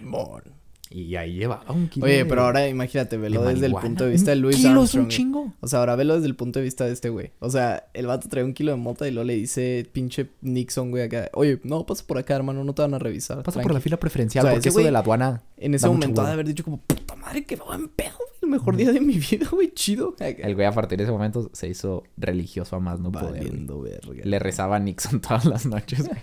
Y 0.97 1.15
ahí 1.17 1.35
llevaba 1.35 1.71
un 1.73 1.89
kilo. 1.89 2.07
Oye, 2.07 2.17
de- 2.19 2.25
pero 2.25 2.43
ahora 2.45 2.67
imagínate, 2.69 3.19
velo 3.19 3.43
de 3.43 3.53
desde 3.55 3.67
el 3.67 3.75
punto 3.75 4.05
de 4.05 4.11
vista 4.13 4.31
de 4.31 4.37
Un 4.39 4.43
Louis 4.45 4.57
kilo 4.57 4.69
es 4.71 4.75
un 4.75 4.79
Armstrong. 5.03 5.09
chingo. 5.09 5.53
O 5.61 5.69
sea, 5.69 5.81
ahora 5.81 5.95
velo 5.95 6.15
desde 6.15 6.27
el 6.29 6.37
punto 6.37 6.59
de 6.59 6.65
vista 6.65 6.87
de 6.87 6.93
este 6.93 7.11
güey. 7.11 7.33
O 7.41 7.51
sea, 7.51 7.89
el 7.93 8.07
vato 8.07 8.29
trae 8.31 8.43
un 8.45 8.55
kilo 8.55 8.71
de 8.73 8.79
mota 8.79 9.07
y 9.07 9.11
luego 9.11 9.27
le 9.27 9.35
dice 9.35 9.87
pinche 9.93 10.31
Nixon, 10.41 10.91
güey, 10.91 11.03
acá. 11.03 11.29
Oye, 11.35 11.61
no, 11.65 11.85
pasa 11.85 12.03
por 12.07 12.17
acá, 12.17 12.35
hermano, 12.37 12.65
no 12.65 12.75
te 12.75 12.81
van 12.83 12.95
a 12.95 12.99
revisar. 12.99 13.43
Pasa 13.43 13.57
por 13.61 13.65
tranqui". 13.65 13.75
la 13.75 13.81
fila 13.81 13.97
preferencial, 13.99 14.45
O 14.45 14.49
sea, 14.49 14.55
porque 14.55 14.69
eso 14.71 14.79
de 14.81 14.91
la 14.91 15.01
aduana. 15.01 15.43
En 15.59 15.75
ese 15.75 15.87
momento 15.87 16.23
ha 16.23 16.27
de 16.29 16.33
haber 16.33 16.47
dicho 16.47 16.65
como, 16.65 16.79
puta 16.79 17.15
madre, 17.17 17.45
qué 17.45 17.57
buen 17.57 17.89
pedo, 17.89 18.17
güey. 18.17 18.31
El 18.43 18.49
mejor 18.51 18.77
día 18.77 18.93
de 18.93 19.01
mi 19.01 19.19
vida, 19.19 19.49
güey, 19.51 19.73
chido. 19.75 20.15
El 20.21 20.55
güey 20.55 20.67
a 20.67 20.73
partir 20.73 20.97
de 20.99 21.05
ese 21.05 21.13
momento 21.13 21.51
se 21.53 21.69
hizo 21.69 22.05
religioso 22.17 22.77
a 22.77 22.81
más 22.81 23.01
no 23.01 23.11
poder. 23.13 23.33
Valiendo 23.45 23.81
verga. 23.81 24.23
Le 24.25 24.39
rezaba 24.39 24.77
a 24.77 24.79
Nixon 24.79 25.21
todas 25.21 25.45
las 25.45 25.67
noches. 25.67 26.07
güey. 26.09 26.21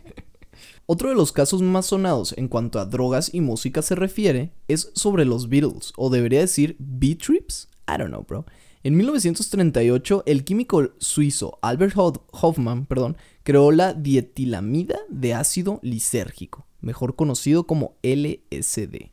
Otro 0.86 1.10
de 1.10 1.16
los 1.16 1.32
casos 1.32 1.62
más 1.62 1.88
sonados 1.88 2.34
en 2.38 2.48
cuanto 2.48 2.80
a 2.80 2.86
drogas 2.86 3.34
y 3.34 3.42
música 3.42 3.82
se 3.82 3.96
refiere 3.96 4.52
es 4.68 4.92
sobre 4.96 5.26
los 5.26 5.50
Beatles, 5.50 5.94
o 5.98 6.10
debería 6.10 6.40
decir 6.40 6.76
B-Trips. 6.80 7.70
I 7.88 7.98
don't 7.98 8.10
know, 8.10 8.24
bro. 8.28 8.46
En 8.84 8.98
1938, 8.98 10.24
el 10.26 10.44
químico 10.44 10.90
suizo 10.98 11.58
Albert 11.62 11.94
Ho- 11.96 12.26
Hoffman 12.32 12.86
perdón, 12.86 13.16
creó 13.44 13.72
la 13.72 13.94
dietilamida 13.94 15.00
de 15.10 15.34
ácido 15.34 15.80
lisérgico, 15.84 16.66
mejor 16.82 17.16
conocido 17.16 17.66
como 17.66 17.96
LSD. 18.04 19.12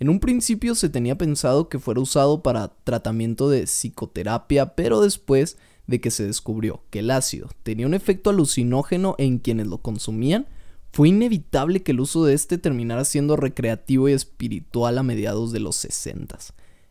En 0.00 0.08
un 0.08 0.18
principio 0.18 0.74
se 0.74 0.88
tenía 0.88 1.16
pensado 1.16 1.68
que 1.68 1.78
fuera 1.78 2.00
usado 2.00 2.42
para 2.42 2.72
tratamiento 2.82 3.48
de 3.48 3.66
psicoterapia, 3.68 4.74
pero 4.74 5.00
después 5.00 5.56
de 5.86 6.00
que 6.00 6.10
se 6.10 6.26
descubrió 6.26 6.82
que 6.90 7.00
el 7.00 7.10
ácido 7.12 7.48
tenía 7.62 7.86
un 7.86 7.94
efecto 7.94 8.30
alucinógeno 8.30 9.14
en 9.18 9.38
quienes 9.38 9.68
lo 9.68 9.78
consumían, 9.78 10.46
fue 10.92 11.08
inevitable 11.08 11.82
que 11.82 11.92
el 11.92 12.00
uso 12.00 12.24
de 12.24 12.34
este 12.34 12.58
terminara 12.58 13.04
siendo 13.04 13.36
recreativo 13.36 14.08
y 14.08 14.12
espiritual 14.12 14.98
a 14.98 15.02
mediados 15.02 15.50
de 15.50 15.60
los 15.60 15.76
60. 15.76 16.38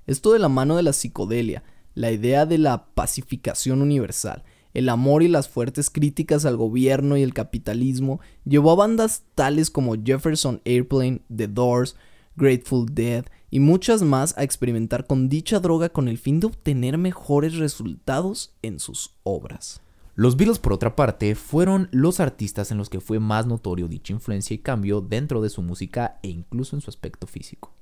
Esto 0.08 0.34
de 0.34 0.40
la 0.40 0.50
mano 0.50 0.76
de 0.76 0.84
la 0.84 0.94
psicodelia, 0.94 1.64
la 1.94 2.12
idea 2.12 2.48
de 2.48 2.58
la 2.58 2.88
pacificación 2.96 3.82
universal, 3.82 4.44
el 4.74 4.90
amor 4.90 5.22
y 5.22 5.28
las 5.28 5.50
fuertes 5.50 5.92
críticas 5.92 6.46
al 6.46 6.58
gobierno 6.58 7.16
y 7.16 7.22
el 7.22 7.36
capitalismo 7.36 8.22
llevó 8.44 8.72
a 8.72 8.76
bandas 8.76 9.24
tales 9.36 9.70
como 9.70 9.96
Jefferson 10.02 10.62
Airplane, 10.66 11.22
The 11.36 11.48
Doors, 11.48 11.96
Grateful 12.36 12.88
Dead 12.92 13.26
y 13.52 13.60
muchas 13.60 14.02
más 14.02 14.36
a 14.38 14.44
experimentar 14.44 15.06
con 15.06 15.30
dicha 15.30 15.60
droga 15.60 15.90
con 15.90 16.08
el 16.08 16.18
fin 16.18 16.40
de 16.40 16.48
obtener 16.48 16.98
mejores 16.98 17.58
resultados 17.58 18.56
en 18.64 18.80
sus 18.80 19.14
obras. 19.24 19.82
Los 20.14 20.36
Beatles, 20.36 20.60
por 20.60 20.74
otra 20.74 20.96
parte, 20.96 21.36
fueron 21.36 21.88
los 21.92 22.20
artistas 22.20 22.70
en 22.72 22.78
los 22.78 22.90
que 22.90 23.00
fue 23.00 23.20
más 23.20 23.48
notorio 23.48 23.88
dicha 23.88 24.12
influencia 24.12 24.54
y 24.54 24.58
cambio 24.58 25.00
dentro 25.00 25.42
de 25.42 25.50
su 25.50 25.62
música 25.62 26.20
e 26.22 26.28
incluso 26.28 26.76
en 26.76 26.82
su 26.82 26.90
aspecto 26.90 27.28
físico. 27.28 27.74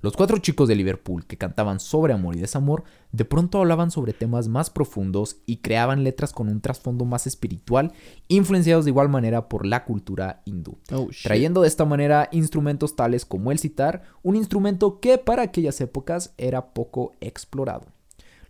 Los 0.00 0.12
cuatro 0.12 0.38
chicos 0.38 0.68
de 0.68 0.76
Liverpool 0.76 1.26
que 1.26 1.38
cantaban 1.38 1.80
sobre 1.80 2.12
amor 2.12 2.36
y 2.36 2.40
desamor, 2.40 2.84
de 3.10 3.24
pronto 3.24 3.58
hablaban 3.58 3.90
sobre 3.90 4.12
temas 4.12 4.46
más 4.46 4.70
profundos 4.70 5.38
y 5.44 5.56
creaban 5.56 6.04
letras 6.04 6.32
con 6.32 6.48
un 6.48 6.60
trasfondo 6.60 7.04
más 7.04 7.26
espiritual, 7.26 7.92
influenciados 8.28 8.84
de 8.84 8.92
igual 8.92 9.08
manera 9.08 9.48
por 9.48 9.66
la 9.66 9.84
cultura 9.84 10.42
hindú. 10.44 10.78
Oh. 10.92 11.08
Trayendo 11.24 11.62
de 11.62 11.68
esta 11.68 11.84
manera 11.84 12.28
instrumentos 12.30 12.94
tales 12.94 13.24
como 13.24 13.50
el 13.50 13.58
sitar, 13.58 14.02
un 14.22 14.36
instrumento 14.36 15.00
que 15.00 15.18
para 15.18 15.42
aquellas 15.42 15.80
épocas 15.80 16.32
era 16.36 16.74
poco 16.74 17.12
explorado. 17.20 17.86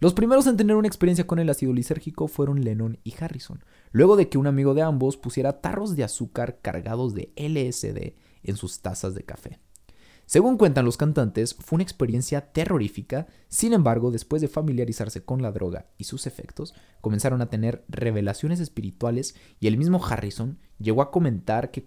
Los 0.01 0.15
primeros 0.15 0.47
en 0.47 0.57
tener 0.57 0.77
una 0.77 0.87
experiencia 0.87 1.27
con 1.27 1.41
el 1.41 1.51
ácido 1.51 1.73
lisérgico 1.73 2.29
fueron 2.29 2.63
Lennon 2.63 2.99
y 3.03 3.15
Harrison, 3.19 3.65
luego 3.91 4.15
de 4.15 4.29
que 4.29 4.39
un 4.39 4.47
amigo 4.47 4.73
de 4.75 4.83
ambos 4.83 5.17
pusiera 5.17 5.61
tarros 5.61 5.97
de 5.97 6.05
azúcar 6.05 6.61
cargados 6.63 7.15
de 7.15 7.33
LSD 7.37 8.15
en 8.45 8.57
sus 8.57 8.81
tazas 8.81 9.17
de 9.17 9.25
café. 9.25 9.59
Según 10.25 10.57
cuentan 10.57 10.85
los 10.85 10.99
cantantes, 10.99 11.55
fue 11.55 11.79
una 11.79 11.83
experiencia 11.83 12.53
terrorífica, 12.53 13.27
sin 13.49 13.73
embargo, 13.73 14.13
después 14.13 14.41
de 14.41 14.47
familiarizarse 14.47 15.25
con 15.25 15.43
la 15.43 15.51
droga 15.51 15.87
y 15.97 16.05
sus 16.05 16.29
efectos, 16.29 16.75
comenzaron 17.01 17.41
a 17.41 17.51
tener 17.51 17.83
revelaciones 17.89 18.61
espirituales 18.61 19.35
y 19.59 19.67
el 19.67 19.79
mismo 19.79 20.05
Harrison 20.05 20.59
llegó 20.79 21.03
a 21.03 21.11
comentar 21.11 21.73
que, 21.73 21.83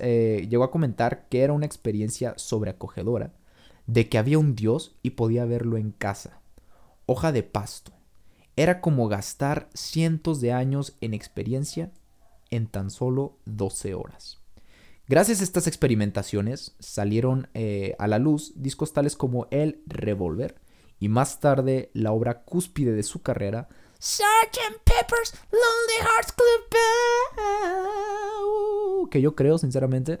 eh, 0.00 0.46
llegó 0.48 0.62
a 0.62 0.70
comentar 0.70 1.26
que 1.28 1.40
era 1.40 1.52
una 1.52 1.66
experiencia 1.66 2.34
sobreacogedora, 2.36 3.34
de 3.86 4.08
que 4.08 4.18
había 4.18 4.38
un 4.38 4.54
Dios 4.54 4.98
y 5.02 5.10
podía 5.10 5.46
verlo 5.46 5.78
en 5.78 5.90
casa. 5.90 6.42
Hoja 7.06 7.32
de 7.32 7.42
pasto. 7.42 7.92
Era 8.56 8.80
como 8.80 9.08
gastar 9.08 9.68
cientos 9.74 10.40
de 10.40 10.52
años 10.52 10.96
en 11.00 11.14
experiencia 11.14 11.92
en 12.50 12.66
tan 12.66 12.90
solo 12.90 13.38
12 13.44 13.94
horas. 13.94 14.38
Gracias 15.08 15.40
a 15.40 15.44
estas 15.44 15.68
experimentaciones 15.68 16.74
salieron 16.80 17.48
eh, 17.54 17.94
a 18.00 18.08
la 18.08 18.18
luz 18.18 18.52
discos 18.56 18.92
tales 18.92 19.14
como 19.14 19.46
El 19.52 19.80
Revolver 19.86 20.56
y 20.98 21.08
más 21.08 21.38
tarde 21.38 21.90
la 21.94 22.10
obra 22.10 22.42
cúspide 22.42 22.92
de 22.92 23.04
su 23.04 23.22
carrera, 23.22 23.68
Sgt. 24.00 24.82
Pepper's 24.84 25.34
Lonely 25.52 26.00
Hearts 26.00 26.32
Club 26.32 26.66
Band, 27.70 29.10
que 29.10 29.20
yo 29.20 29.36
creo 29.36 29.58
sinceramente 29.58 30.20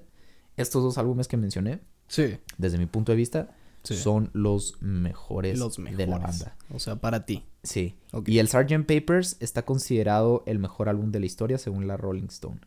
estos 0.56 0.84
dos 0.84 0.98
álbumes 0.98 1.26
que 1.28 1.36
mencioné, 1.36 1.80
sí. 2.06 2.38
desde 2.56 2.78
mi 2.78 2.86
punto 2.86 3.10
de 3.10 3.16
vista, 3.16 3.56
son 3.86 4.30
los 4.32 4.80
mejores, 4.80 5.58
de 5.58 6.06
la 6.06 6.18
banda. 6.18 6.56
O 6.74 6.78
sea, 6.78 6.96
para 6.96 7.24
ti. 7.26 7.44
Sí. 7.62 7.96
Y 8.26 8.38
el 8.38 8.48
Sgt. 8.48 8.86
Papers 8.86 9.36
está 9.40 9.64
considerado 9.64 10.42
el 10.46 10.58
mejor 10.58 10.88
álbum 10.88 11.10
de 11.10 11.20
la 11.20 11.26
historia 11.26 11.58
según 11.58 11.86
la 11.86 11.96
Rolling 11.96 12.28
Stone. 12.28 12.60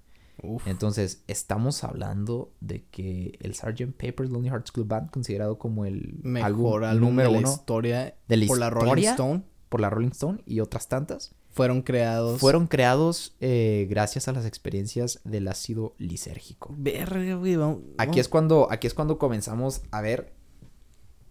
Entonces, 0.65 1.23
estamos 1.27 1.83
hablando 1.83 2.51
de 2.61 2.85
que 2.91 3.37
el 3.41 3.55
Sgt. 3.55 3.93
Pepper's 3.97 4.31
Lonely 4.31 4.49
Hearts 4.49 4.71
Club 4.71 4.87
Band, 4.87 5.09
considerado 5.09 5.57
como 5.57 5.85
el 5.85 6.19
mejor 6.23 6.85
álbum, 6.85 7.09
número 7.09 7.31
de 7.31 7.41
la 7.41 7.49
historia 7.49 8.15
de 8.27 8.37
la 8.37 8.47
por 8.47 8.59
la 8.59 8.69
Rolling 8.69 9.03
Stone. 9.03 9.43
Por 9.69 9.81
la 9.81 9.89
Rolling 9.89 10.09
Stone 10.09 10.41
y 10.45 10.61
otras 10.61 10.87
tantas. 10.87 11.35
Fueron 11.51 11.81
creados. 11.81 12.39
Fueron 12.39 12.67
creados 12.67 13.35
eh, 13.39 13.87
gracias 13.89 14.27
a 14.27 14.31
las 14.31 14.45
experiencias 14.45 15.19
del 15.23 15.47
ácido 15.47 15.93
lisérgico. 15.97 16.73
Verga, 16.77 17.35
güey. 17.35 17.57
Aquí 17.97 18.19
es 18.19 18.29
cuando, 18.29 18.67
aquí 18.71 18.87
es 18.87 18.93
cuando 18.93 19.17
comenzamos 19.17 19.81
a 19.91 20.01
ver 20.01 20.33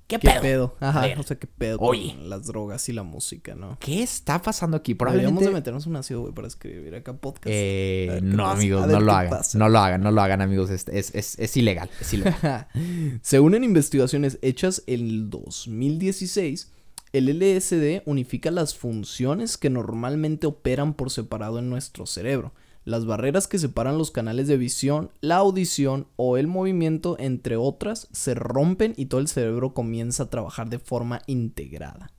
¿Qué, 0.09 0.19
pedo? 0.19 0.75
Ajá, 0.81 1.07
o 1.19 1.23
sea, 1.23 1.39
qué 1.39 1.47
pedo 1.47 1.77
Oye. 1.81 2.17
las 2.23 2.47
drogas 2.47 2.89
y 2.89 2.95
la 2.95 3.03
música, 3.03 3.55
¿no? 3.55 3.77
¿Qué 3.79 4.03
está 4.03 4.41
pasando 4.41 4.79
aquí? 4.79 4.95
Probablemente... 4.95 5.35
Deberíamos 5.35 5.53
de 5.53 5.61
meternos 5.61 5.87
un 5.87 5.97
ácido, 5.97 6.23
güey, 6.23 6.33
para 6.33 6.49
escribir 6.49 6.95
acá 6.95 7.15
podcast. 7.15 7.49
Eh, 7.51 8.21
no, 8.23 8.49
amigos, 8.49 8.87
no 8.87 9.01
lo 9.01 9.13
hagan. 9.13 9.43
No 9.53 9.69
lo 9.69 9.79
hagan, 9.79 10.01
no 10.01 10.11
lo 10.11 10.23
hagan, 10.23 10.41
amigos. 10.41 10.71
Es, 10.71 10.89
es, 10.89 11.39
es, 11.39 11.57
ilegal, 11.59 11.91
es 12.01 12.15
ilegal. 12.15 12.69
Según 13.23 13.55
en 13.55 13.65
investigaciones 13.65 14.39
hechas 14.41 14.83
en 14.87 15.01
el 15.01 15.29
2016, 15.29 16.73
el 17.13 17.39
LSD 17.39 18.03
unifica 18.07 18.51
las 18.51 18.75
funciones 18.75 19.59
que 19.59 19.69
normalmente 19.69 20.47
operan 20.47 20.95
por 20.95 21.11
separado 21.11 21.59
en 21.59 21.69
nuestro 21.69 22.07
cerebro 22.07 22.55
las 22.85 23.05
barreras 23.05 23.47
que 23.47 23.59
separan 23.59 23.99
los 23.99 24.11
canales 24.11 24.49
de 24.49 24.57
visión, 24.57 25.11
la 25.21 25.37
audición 25.37 26.07
o 26.17 26.37
el 26.37 26.47
movimiento, 26.47 27.17
entre 27.19 27.57
otras, 27.57 28.09
se 28.13 28.35
rompen 28.35 28.95
y 28.97 29.07
todo 29.07 29.21
el 29.21 29.29
cerebro 29.29 29.75
comienza 29.75 30.25
a 30.25 30.31
trabajar 30.31 30.71
de 30.71 30.79
forma 30.79 31.21
integrada. 31.27 32.13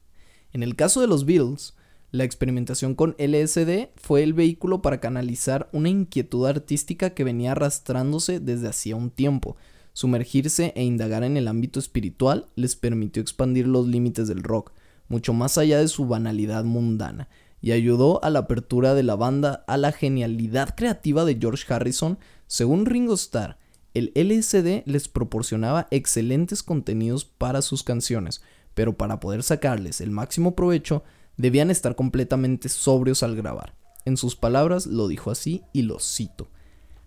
En 0.54 0.64
el 0.64 0.76
caso 0.76 1.02
de 1.02 1.08
los 1.08 1.26
Beatles, 1.26 1.74
la 2.12 2.24
experimentación 2.24 2.96
con 2.96 3.16
LSD 3.20 3.90
fue 3.96 4.24
el 4.24 4.34
vehículo 4.34 4.82
para 4.82 5.00
canalizar 5.00 5.70
una 5.74 5.90
inquietud 5.90 6.48
artística 6.48 7.12
que 7.12 7.24
venía 7.24 7.52
arrastrándose 7.52 8.40
desde 8.40 8.68
hacía 8.68 8.96
un 8.96 9.12
tiempo. 9.12 9.58
Sumergirse 9.94 10.74
e 10.76 10.84
indagar 10.84 11.24
en 11.24 11.38
el 11.38 11.48
ámbito 11.48 11.80
espiritual 11.80 12.48
les 12.56 12.76
permitió 12.76 13.22
expandir 13.22 13.68
los 13.68 13.88
límites 13.88 14.28
del 14.28 14.42
rock, 14.42 14.72
mucho 15.08 15.34
más 15.34 15.58
allá 15.60 15.80
de 15.80 15.88
su 15.88 16.08
banalidad 16.08 16.64
mundana, 16.64 17.30
y 17.62 17.72
ayudó 17.72 18.24
a 18.24 18.30
la 18.30 18.40
apertura 18.40 18.94
de 18.94 19.04
la 19.04 19.16
banda 19.16 19.64
a 19.68 19.78
la 19.78 19.92
genialidad 19.92 20.76
creativa 20.76 21.26
de 21.26 21.38
George 21.40 21.72
Harrison. 21.72 22.18
Según 22.48 22.86
Ringo 22.86 23.14
Starr, 23.14 23.58
el 23.94 24.12
LSD 24.16 24.84
les 24.86 25.08
proporcionaba 25.08 25.88
excelentes 25.92 26.64
contenidos 26.64 27.26
para 27.26 27.62
sus 27.62 27.84
canciones, 27.84 28.42
pero 28.74 28.98
para 28.98 29.20
poder 29.20 29.44
sacarles 29.44 30.00
el 30.00 30.12
máximo 30.12 30.56
provecho 30.56 31.04
debían 31.38 31.72
estar 31.72 31.96
completamente 31.96 32.70
sobrios 32.70 33.24
al 33.24 33.36
grabar. 33.36 33.76
En 34.06 34.16
sus 34.16 34.36
palabras 34.36 34.88
lo 34.88 35.08
dijo 35.08 35.32
así 35.32 35.64
y 35.74 35.82
lo 35.82 36.00
cito. 36.00 36.48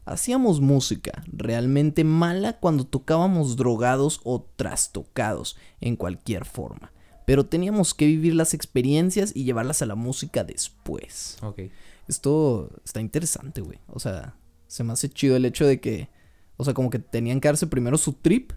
Hacíamos 0.04 0.60
música 0.60 1.22
realmente 1.28 2.02
mala 2.02 2.58
cuando 2.58 2.84
tocábamos 2.84 3.56
drogados 3.56 4.20
o 4.24 4.44
trastocados 4.56 5.56
en 5.80 5.96
cualquier 5.96 6.44
forma 6.44 6.92
pero 7.24 7.46
teníamos 7.46 7.94
que 7.94 8.06
vivir 8.06 8.34
las 8.34 8.54
experiencias 8.54 9.32
y 9.34 9.44
llevarlas 9.44 9.82
a 9.82 9.86
la 9.86 9.94
música 9.94 10.44
después. 10.44 11.38
Ok. 11.42 11.60
Esto 12.08 12.70
está 12.84 13.00
interesante, 13.00 13.60
güey. 13.60 13.78
O 13.86 14.00
sea, 14.00 14.34
se 14.66 14.84
me 14.84 14.92
hace 14.92 15.08
chido 15.08 15.36
el 15.36 15.44
hecho 15.44 15.66
de 15.66 15.80
que, 15.80 16.08
o 16.56 16.64
sea, 16.64 16.74
como 16.74 16.90
que 16.90 16.98
tenían 16.98 17.40
que 17.40 17.48
darse 17.48 17.66
primero 17.66 17.96
su 17.96 18.14
trip 18.14 18.52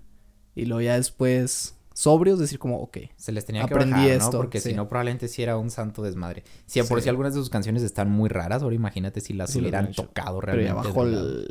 y 0.55 0.65
luego 0.65 0.81
ya 0.81 0.95
después 0.95 1.75
sobrios 1.93 2.39
decir 2.39 2.59
como, 2.59 2.79
ok, 2.79 2.97
se 3.15 3.31
les 3.31 3.45
tenía 3.45 3.65
que 3.65 3.73
bajar, 3.73 4.09
esto, 4.09 4.31
¿no? 4.31 4.37
Porque 4.37 4.59
si 4.59 4.73
no 4.73 4.89
probablemente 4.89 5.27
sí 5.27 5.43
era 5.43 5.57
un 5.57 5.69
santo 5.69 6.01
desmadre. 6.01 6.43
Si 6.65 6.81
por 6.83 7.01
si 7.01 7.09
algunas 7.09 7.33
de 7.33 7.39
sus 7.39 7.49
canciones 7.49 7.83
están 7.83 8.11
muy 8.11 8.29
raras, 8.29 8.63
ahora 8.63 8.75
imagínate 8.75 9.21
si 9.21 9.33
las 9.33 9.55
hubieran 9.55 9.93
tocado 9.93 10.41
realmente. 10.41 10.73
Pero 10.73 10.83
ya 10.83 10.89
bajo 10.89 11.03
el, 11.03 11.47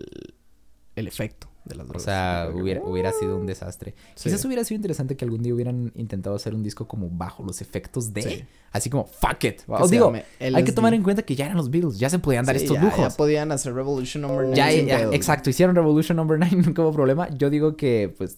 el 0.96 1.08
efecto. 1.08 1.48
O 1.94 1.98
sea, 1.98 2.50
hubiera, 2.52 2.82
hubiera 2.82 3.12
sido 3.12 3.38
un 3.38 3.46
desastre. 3.46 3.94
Quizás 4.14 4.44
hubiera 4.44 4.64
sido 4.64 4.76
interesante 4.76 5.16
que 5.16 5.24
algún 5.24 5.42
día 5.42 5.54
hubieran 5.54 5.92
intentado 5.94 6.36
hacer 6.36 6.54
un 6.54 6.62
disco 6.62 6.86
como 6.86 7.08
bajo 7.08 7.42
los 7.42 7.62
efectos 7.62 8.12
de. 8.12 8.46
Así 8.70 8.90
como, 8.90 9.06
fuck 9.06 9.44
it. 9.44 9.62
Os 9.66 9.90
digo, 9.90 10.12
hay 10.40 10.64
que 10.64 10.72
tomar 10.72 10.92
en 10.94 11.02
cuenta 11.02 11.22
que 11.22 11.34
ya 11.34 11.46
eran 11.46 11.56
los 11.56 11.70
Beatles, 11.70 11.98
ya 11.98 12.10
se 12.10 12.18
podían 12.18 12.44
dar 12.44 12.56
estos 12.56 12.78
lujos. 12.80 12.98
Ya 12.98 13.10
podían 13.10 13.50
hacer 13.52 13.74
Revolution 13.74 14.22
Number 14.22 14.46
9. 14.46 14.56
Ya, 14.56 15.02
exacto, 15.12 15.48
hicieron 15.48 15.74
Revolution 15.74 16.16
Number 16.16 16.38
9, 16.38 16.56
nunca 16.66 16.82
hubo 16.82 16.92
problema. 16.92 17.28
Yo 17.30 17.48
digo 17.50 17.76
que, 17.76 18.14
pues, 18.16 18.36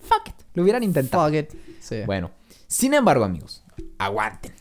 fuck 0.00 0.28
it. 0.28 0.34
Lo 0.54 0.62
hubieran 0.62 0.82
intentado. 0.82 1.24
Fuck 1.26 1.34
it. 1.34 2.06
Bueno, 2.06 2.30
sin 2.66 2.94
embargo, 2.94 3.24
amigos, 3.24 3.62
aguanten. 3.98 4.52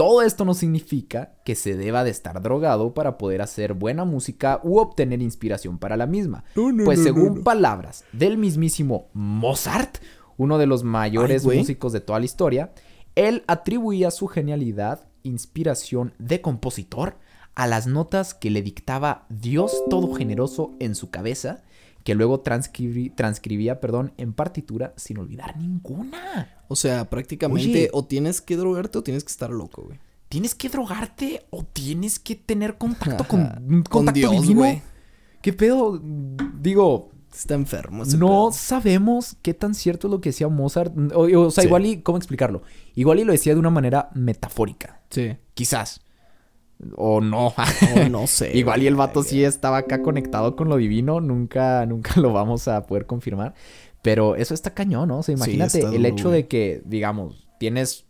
Todo 0.00 0.22
esto 0.22 0.46
no 0.46 0.54
significa 0.54 1.34
que 1.44 1.54
se 1.54 1.76
deba 1.76 2.04
de 2.04 2.10
estar 2.10 2.40
drogado 2.40 2.94
para 2.94 3.18
poder 3.18 3.42
hacer 3.42 3.74
buena 3.74 4.06
música 4.06 4.58
u 4.64 4.78
obtener 4.78 5.20
inspiración 5.20 5.76
para 5.76 5.98
la 5.98 6.06
misma. 6.06 6.42
pues 6.86 7.02
según 7.02 7.42
palabras 7.42 8.06
del 8.10 8.38
mismísimo 8.38 9.10
Mozart, 9.12 9.98
uno 10.38 10.56
de 10.56 10.64
los 10.64 10.84
mayores 10.84 11.44
músicos 11.44 11.92
de 11.92 12.00
toda 12.00 12.18
la 12.18 12.24
historia, 12.24 12.72
él 13.14 13.44
atribuía 13.46 14.10
su 14.10 14.26
genialidad, 14.26 15.06
inspiración 15.22 16.14
de 16.18 16.40
compositor, 16.40 17.18
a 17.54 17.66
las 17.66 17.86
notas 17.86 18.32
que 18.32 18.48
le 18.48 18.62
dictaba 18.62 19.26
Dios 19.28 19.82
todo 19.90 20.14
generoso 20.14 20.72
en 20.80 20.94
su 20.94 21.10
cabeza 21.10 21.62
que 22.04 22.14
luego 22.14 22.40
transcribía 22.40 23.80
perdón, 23.80 24.12
en 24.16 24.32
partitura 24.32 24.94
sin 24.96 25.18
olvidar 25.18 25.56
ninguna. 25.56 26.64
O 26.68 26.76
sea, 26.76 27.10
prácticamente 27.10 27.90
o 27.92 28.04
tienes 28.04 28.40
que 28.40 28.56
drogarte 28.56 28.98
o 28.98 29.02
tienes 29.02 29.24
que 29.24 29.30
estar 29.30 29.50
loco, 29.50 29.82
güey. 29.82 29.98
¿Tienes 30.28 30.54
que 30.54 30.68
drogarte 30.68 31.44
o 31.50 31.64
tienes 31.64 32.20
que 32.20 32.36
tener 32.36 32.78
contacto 32.78 33.24
con 33.26 33.82
contacto 33.88 34.20
Dios, 34.20 34.42
divino? 34.42 34.80
¿Qué 35.42 35.52
pedo? 35.52 36.00
Digo, 36.60 37.10
está 37.34 37.54
enfermo. 37.54 38.04
no 38.04 38.50
sabemos 38.52 39.36
qué 39.42 39.54
tan 39.54 39.74
cierto 39.74 40.06
es 40.06 40.12
lo 40.12 40.20
que 40.20 40.30
decía 40.30 40.48
Mozart. 40.48 40.94
O, 41.14 41.50
sea, 41.50 41.64
igual 41.64 41.86
y, 41.86 42.02
¿cómo 42.02 42.18
explicarlo? 42.18 42.62
Igual 42.94 43.20
y 43.20 43.24
lo 43.24 43.32
decía 43.32 43.54
de 43.54 43.60
una 43.60 43.70
manera 43.70 44.10
metafórica. 44.14 45.00
Sí. 45.10 45.36
Quizás. 45.54 46.00
O 46.96 47.20
no. 47.20 47.54
no 48.10 48.26
sé. 48.26 48.50
Igual 48.56 48.82
y 48.82 48.86
el 48.86 48.96
vato 48.96 49.22
sí 49.22 49.44
estaba 49.44 49.78
acá 49.78 50.02
conectado 50.02 50.56
con 50.56 50.68
lo 50.68 50.76
divino. 50.76 51.20
Nunca, 51.20 51.84
nunca 51.86 52.20
lo 52.20 52.32
vamos 52.32 52.68
a 52.68 52.86
poder 52.86 53.06
confirmar. 53.06 53.54
Pero 54.02 54.36
eso 54.36 54.54
está 54.54 54.72
cañón, 54.72 55.08
¿no? 55.08 55.18
O 55.18 55.22
sea, 55.22 55.34
imagínate 55.34 55.80
el 55.80 56.06
hecho 56.06 56.30
de 56.30 56.46
que, 56.46 56.82
digamos, 56.84 57.48
tienes. 57.58 58.06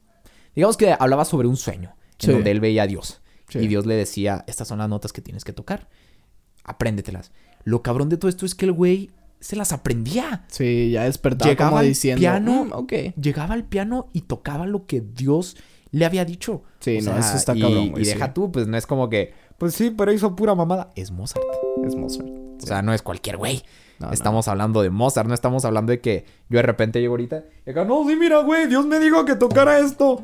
Digamos 0.55 0.77
que 0.77 0.95
hablaba 0.99 1.25
sobre 1.25 1.49
un 1.49 1.57
sueño. 1.57 1.95
En 2.23 2.33
donde 2.33 2.51
él 2.51 2.61
veía 2.61 2.83
a 2.83 2.87
Dios. 2.87 3.23
Y 3.55 3.67
Dios 3.67 3.87
le 3.87 3.95
decía: 3.95 4.45
Estas 4.47 4.69
son 4.69 4.79
las 4.79 4.89
notas 4.89 5.13
que 5.13 5.21
tienes 5.21 5.45
que 5.45 5.53
tocar. 5.53 5.89
Apréndetelas. 6.65 7.33
Lo 7.65 7.83
cabrón 7.83 8.09
de 8.09 8.17
todo 8.17 8.29
esto 8.29 8.47
es 8.47 8.55
que 8.55 8.67
el 8.67 8.73
güey 8.73 9.11
se 9.41 9.57
las 9.57 9.73
aprendía. 9.73 10.45
Sí, 10.49 10.91
ya 10.91 11.05
despertaba 11.05 11.51
llegaba 11.51 11.71
como 11.71 11.83
diciendo, 11.83 12.21
piano, 12.21 12.65
mm, 12.67 13.21
Llegaba 13.21 13.55
al 13.55 13.65
piano 13.65 14.09
y 14.13 14.23
tocaba 14.23 14.67
lo 14.67 14.87
que 14.87 15.01
Dios 15.01 15.57
le 15.91 16.05
había 16.05 16.25
dicho. 16.25 16.63
Sí, 16.81 17.01
no, 17.03 17.17
eso 17.17 17.37
está 17.37 17.55
cabrón. 17.55 17.93
Y, 17.97 18.05
deja 18.05 18.33
tú, 18.33 18.51
pues 18.53 18.67
no 18.67 18.77
es 18.77 18.87
como 18.87 19.09
que, 19.09 19.33
pues 19.59 19.75
sí, 19.75 19.91
pero 19.91 20.13
hizo 20.13 20.37
pura 20.37 20.55
mamada. 20.55 20.91
Es 20.95 21.11
Mozart. 21.11 21.45
Es 21.85 21.95
Mozart. 21.97 22.29
O 22.63 22.67
sea, 22.67 22.83
no 22.83 22.93
es 22.93 23.03
cualquier 23.03 23.37
güey. 23.37 23.63
estamos 24.13 24.49
hablando 24.49 24.83
de 24.83 24.91
Mozart, 24.91 25.29
no 25.29 25.35
estamos 25.35 25.65
hablando 25.65 25.91
de 25.91 26.01
que 26.01 26.25
yo 26.49 26.57
de 26.57 26.63
repente 26.63 27.01
llego 27.01 27.15
ahorita 27.15 27.45
y 27.67 27.71
acá, 27.71 27.85
no, 27.85 28.07
sí, 28.07 28.17
mira, 28.17 28.41
güey, 28.41 28.67
Dios 28.67 28.87
me 28.87 28.99
dijo 28.99 29.25
que 29.25 29.35
tocara 29.37 29.79
esto. 29.79 30.23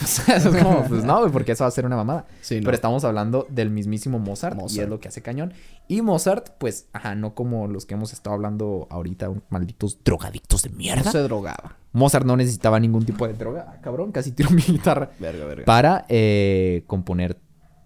es 0.28 0.46
como, 0.62 0.84
pues 0.84 1.04
no, 1.04 1.20
güey, 1.20 1.30
porque 1.32 1.52
eso 1.52 1.64
va 1.64 1.68
a 1.68 1.70
ser 1.70 1.84
una 1.86 1.96
mamada. 1.96 2.26
Sí, 2.40 2.56
no. 2.60 2.64
Pero 2.64 2.74
estamos 2.74 3.04
hablando 3.04 3.46
del 3.50 3.70
mismísimo 3.70 4.18
Mozart, 4.18 4.56
y 4.56 4.60
Mozart. 4.60 4.82
es 4.84 4.88
lo 4.88 5.00
que 5.00 5.08
hace 5.08 5.22
cañón. 5.22 5.52
Y 5.88 6.02
Mozart, 6.02 6.50
pues, 6.58 6.86
ajá, 6.92 7.14
no 7.14 7.34
como 7.34 7.66
los 7.68 7.86
que 7.86 7.94
hemos 7.94 8.12
estado 8.12 8.34
hablando 8.34 8.86
ahorita, 8.90 9.28
un- 9.28 9.42
malditos 9.50 9.98
drogadictos 10.04 10.62
de 10.62 10.70
mierda. 10.70 11.02
No 11.04 11.12
se 11.12 11.18
drogaba. 11.18 11.76
Mozart 11.92 12.24
no 12.24 12.36
necesitaba 12.36 12.78
ningún 12.78 13.04
tipo 13.04 13.26
de 13.26 13.34
droga. 13.34 13.66
Ah, 13.68 13.80
cabrón, 13.82 14.12
casi 14.12 14.32
tiro 14.32 14.50
mi 14.50 14.62
guitarra. 14.62 15.10
Verga, 15.18 15.44
verga. 15.44 15.64
Para 15.64 16.04
eh, 16.08 16.84
componer 16.86 17.36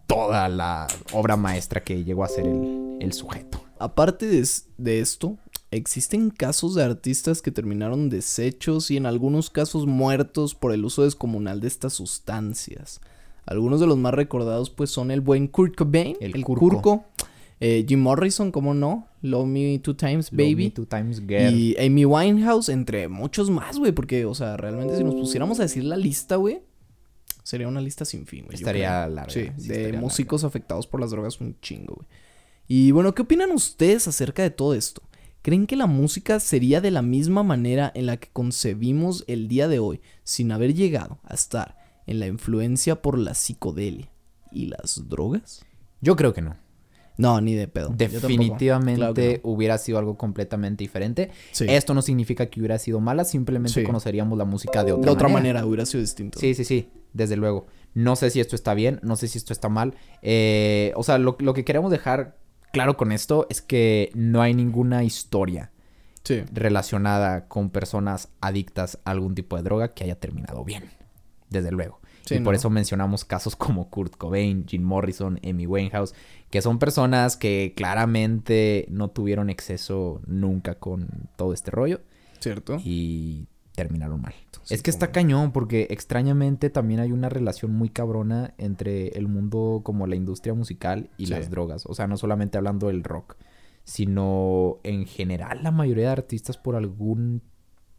toda 0.06 0.48
la 0.48 0.86
obra 1.12 1.36
maestra 1.36 1.82
que 1.82 2.04
llegó 2.04 2.24
a 2.24 2.28
ser 2.28 2.46
el, 2.46 2.98
el 3.00 3.12
sujeto. 3.14 3.64
Aparte 3.78 4.26
de 4.76 5.00
esto, 5.00 5.38
existen 5.74 6.30
casos 6.30 6.74
de 6.74 6.84
artistas 6.84 7.42
que 7.42 7.50
terminaron 7.50 8.08
deshechos 8.08 8.90
y 8.90 8.96
en 8.96 9.06
algunos 9.06 9.50
casos 9.50 9.86
muertos 9.86 10.54
por 10.54 10.72
el 10.72 10.84
uso 10.84 11.04
descomunal 11.04 11.60
de 11.60 11.68
estas 11.68 11.92
sustancias. 11.94 13.00
Algunos 13.46 13.80
de 13.80 13.86
los 13.86 13.98
más 13.98 14.14
recordados 14.14 14.70
pues 14.70 14.90
son 14.90 15.10
el 15.10 15.20
buen 15.20 15.48
Kurt 15.48 15.76
Cobain, 15.76 16.16
El 16.20 16.34
el. 16.36 16.44
Kurko, 16.44 17.04
eh, 17.60 17.84
Jim 17.86 18.00
Morrison, 18.00 18.50
como 18.50 18.72
no, 18.74 19.08
Love 19.22 19.46
Me 19.46 19.78
Two 19.78 19.96
Times 19.96 20.32
Love 20.32 20.38
Me 20.38 20.44
Baby 20.44 20.70
Two 20.70 20.86
Times 20.86 21.20
Girl. 21.20 21.54
y 21.54 21.76
Amy 21.78 22.04
Winehouse, 22.04 22.68
entre 22.68 23.08
muchos 23.08 23.50
más, 23.50 23.78
güey, 23.78 23.92
porque, 23.92 24.24
o 24.24 24.34
sea, 24.34 24.56
realmente 24.56 24.96
si 24.96 25.04
nos 25.04 25.14
pusiéramos 25.14 25.60
a 25.60 25.64
decir 25.64 25.84
la 25.84 25.96
lista, 25.96 26.36
güey, 26.36 26.62
sería 27.42 27.68
una 27.68 27.80
lista 27.80 28.04
sin 28.04 28.26
fin, 28.26 28.44
güey. 28.46 28.56
Estaría 28.56 29.06
larga, 29.08 29.30
Sí, 29.30 29.50
sí, 29.58 29.68
de 29.68 29.92
músicos 29.92 30.44
afectados 30.44 30.86
por 30.86 31.00
las 31.00 31.10
drogas, 31.10 31.40
un 31.40 31.58
chingo, 31.60 31.94
güey. 31.96 32.08
Y 32.66 32.92
bueno, 32.92 33.14
¿qué 33.14 33.22
opinan 33.22 33.50
ustedes 33.50 34.08
acerca 34.08 34.42
de 34.42 34.50
todo 34.50 34.74
esto? 34.74 35.02
¿Creen 35.44 35.66
que 35.66 35.76
la 35.76 35.86
música 35.86 36.40
sería 36.40 36.80
de 36.80 36.90
la 36.90 37.02
misma 37.02 37.42
manera 37.42 37.92
en 37.94 38.06
la 38.06 38.16
que 38.16 38.30
concebimos 38.32 39.24
el 39.26 39.46
día 39.46 39.68
de 39.68 39.78
hoy 39.78 40.00
sin 40.22 40.50
haber 40.50 40.72
llegado 40.72 41.18
a 41.22 41.34
estar 41.34 41.76
en 42.06 42.18
la 42.18 42.26
influencia 42.28 43.02
por 43.02 43.18
la 43.18 43.34
psicodelia 43.34 44.10
y 44.50 44.68
las 44.68 45.06
drogas? 45.06 45.62
Yo 46.00 46.16
creo 46.16 46.32
que 46.32 46.40
no. 46.40 46.56
No, 47.18 47.42
ni 47.42 47.52
de 47.54 47.68
pedo. 47.68 47.90
Definitivamente 47.94 48.96
Claro 48.96 49.12
que 49.12 49.42
no. 49.44 49.50
hubiera 49.50 49.76
sido 49.76 49.98
algo 49.98 50.16
completamente 50.16 50.82
diferente. 50.82 51.30
Sí. 51.52 51.66
Esto 51.68 51.92
no 51.92 52.00
significa 52.00 52.46
que 52.46 52.60
hubiera 52.60 52.78
sido 52.78 53.00
mala, 53.00 53.24
simplemente 53.26 53.80
Sí. 53.82 53.84
conoceríamos 53.86 54.38
la 54.38 54.46
música 54.46 54.82
de 54.82 54.92
otra, 54.92 55.04
de 55.04 55.10
otra 55.12 55.28
manera. 55.28 55.58
manera 55.60 55.66
hubiera 55.66 55.84
sido 55.84 56.00
distinto. 56.00 56.40
Sí, 56.40 56.54
sí, 56.54 56.64
sí, 56.64 56.88
desde 57.12 57.36
luego. 57.36 57.66
No 57.92 58.16
sé 58.16 58.30
si 58.30 58.40
esto 58.40 58.56
está 58.56 58.72
bien, 58.72 58.98
no 59.02 59.14
sé 59.16 59.28
si 59.28 59.36
esto 59.36 59.52
está 59.52 59.68
mal. 59.68 59.94
Eh, 60.22 60.94
o 60.96 61.02
sea, 61.02 61.18
lo, 61.18 61.36
lo 61.38 61.52
que 61.52 61.66
queremos 61.66 61.90
dejar 61.90 62.38
claro 62.74 62.96
con 62.98 63.10
esto 63.12 63.46
es 63.48 63.62
que 63.62 64.10
no 64.14 64.42
hay 64.42 64.52
ninguna 64.54 65.02
historia 65.04 65.70
Sí. 66.24 66.42
relacionada 66.52 67.48
con 67.48 67.70
personas 67.70 68.28
adictas 68.40 68.98
a 69.04 69.10
algún 69.12 69.34
tipo 69.34 69.56
de 69.56 69.62
droga 69.62 69.94
que 69.94 70.04
haya 70.04 70.18
terminado 70.18 70.64
bien. 70.64 70.84
Desde 71.50 71.70
luego. 71.70 72.00
Sí, 72.24 72.36
y 72.36 72.38
por 72.40 72.54
no. 72.54 72.56
eso 72.58 72.70
mencionamos 72.70 73.24
casos 73.26 73.54
como 73.56 73.90
Kurt 73.90 74.16
Cobain, 74.16 74.64
Jim 74.66 74.82
Morrison, 74.82 75.38
Amy 75.44 75.66
Winehouse, 75.66 76.14
que 76.50 76.62
son 76.62 76.78
personas 76.78 77.36
que 77.36 77.74
claramente 77.76 78.86
no 78.88 79.08
tuvieron 79.08 79.50
exceso 79.50 80.22
nunca 80.26 80.76
con 80.76 81.08
todo 81.36 81.52
este 81.52 81.70
rollo 81.70 82.00
¿Cierto? 82.40 82.78
y 82.82 83.46
terminaron 83.74 84.20
mal. 84.22 84.34
Es 84.70 84.82
que 84.82 84.90
está 84.90 85.12
cañón 85.12 85.52
porque 85.52 85.88
extrañamente 85.90 86.70
también 86.70 87.00
hay 87.00 87.12
una 87.12 87.28
relación 87.28 87.72
muy 87.72 87.90
cabrona 87.90 88.54
entre 88.56 89.08
el 89.08 89.28
mundo 89.28 89.82
como 89.84 90.06
la 90.06 90.16
industria 90.16 90.54
musical 90.54 91.10
y 91.18 91.26
Sí. 91.26 91.32
las 91.32 91.50
drogas. 91.50 91.84
O 91.86 91.94
sea, 91.94 92.06
no 92.06 92.16
solamente 92.16 92.56
hablando 92.56 92.86
del 92.86 93.04
rock, 93.04 93.36
sino 93.84 94.78
en 94.82 95.06
general 95.06 95.60
la 95.62 95.70
mayoría 95.70 96.04
de 96.06 96.12
artistas 96.12 96.56
por 96.56 96.76
algún 96.76 97.42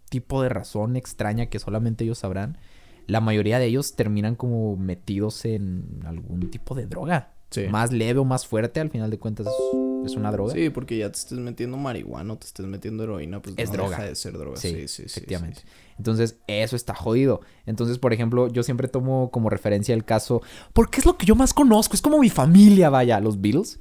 tipo 0.09 0.41
de 0.41 0.49
razón 0.49 0.95
extraña 0.95 1.47
que 1.47 1.59
solamente 1.59 2.03
ellos 2.03 2.19
sabrán, 2.19 2.57
la 3.07 3.21
mayoría 3.21 3.59
de 3.59 3.65
ellos 3.67 3.95
terminan 3.95 4.35
como 4.35 4.75
metidos 4.77 5.45
en 5.45 5.99
algún 6.05 6.49
tipo 6.49 6.73
de 6.73 6.87
droga. 6.87 7.33
Sí. 7.51 7.67
Más 7.69 7.91
leve 7.91 8.19
o 8.19 8.25
más 8.25 8.45
fuerte, 8.47 8.79
al 8.79 8.89
final 8.89 9.09
de 9.09 9.17
cuentas 9.19 9.47
es, 10.05 10.15
una 10.15 10.31
droga. 10.31 10.53
Sí, 10.53 10.69
porque 10.69 10.97
ya 10.97 11.09
te 11.11 11.17
estés 11.17 11.37
metiendo 11.39 11.77
marihuana 11.77 12.33
o 12.33 12.37
te 12.37 12.45
estés 12.47 12.65
metiendo 12.65 13.03
heroína, 13.03 13.41
pues 13.41 13.55
Es 13.57 13.69
no 13.69 13.75
droga. 13.77 13.89
deja 13.97 14.03
de 14.09 14.15
ser 14.15 14.37
droga. 14.37 14.57
Sí, 14.57 14.69
Sí, 14.71 14.87
sí, 14.87 15.03
efectivamente. 15.05 15.61
sí, 15.61 15.67
sí. 15.67 15.73
Entonces, 15.97 16.37
eso 16.47 16.75
está 16.75 16.93
jodido. 16.93 17.41
Entonces, 17.65 17.97
por 17.97 18.11
ejemplo, 18.13 18.47
yo 18.49 18.61
siempre 18.63 18.87
tomo 18.87 19.31
como 19.31 19.49
referencia 19.49 19.95
el 19.95 20.03
caso, 20.05 20.41
porque 20.73 20.99
es 20.99 21.05
lo 21.05 21.17
que 21.17 21.25
yo 21.25 21.35
más 21.35 21.53
conozco, 21.53 21.95
es 21.95 22.01
como 22.01 22.19
mi 22.19 22.29
familia, 22.29 22.89
vaya, 22.89 23.19
los 23.19 23.39
Beatles, 23.41 23.79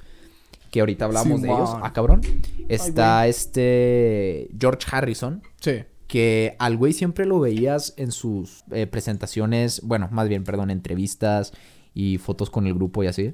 que 0.71 0.79
ahorita 0.79 1.05
hablamos 1.05 1.41
de 1.41 1.49
ellos. 1.49 1.69
Ah, 1.81 1.91
cabrón. 1.93 2.21
Está 2.69 3.27
este 3.27 4.49
George 4.59 4.85
Harrison, 4.91 5.41
Sí. 5.59 5.83
que 6.07 6.55
al 6.59 6.77
güey 6.77 6.93
siempre 6.93 7.25
lo 7.25 7.39
veías 7.39 7.93
en 7.97 8.11
sus 8.11 8.63
eh, 8.71 8.87
presentaciones, 8.87 9.81
bueno, 9.83 10.07
más 10.11 10.27
bien, 10.29 10.43
perdón, 10.43 10.69
entrevistas 10.71 11.51
y 11.93 12.17
fotos 12.17 12.49
con 12.49 12.67
el 12.67 12.73
grupo 12.73 13.03
y 13.03 13.07
así. 13.07 13.33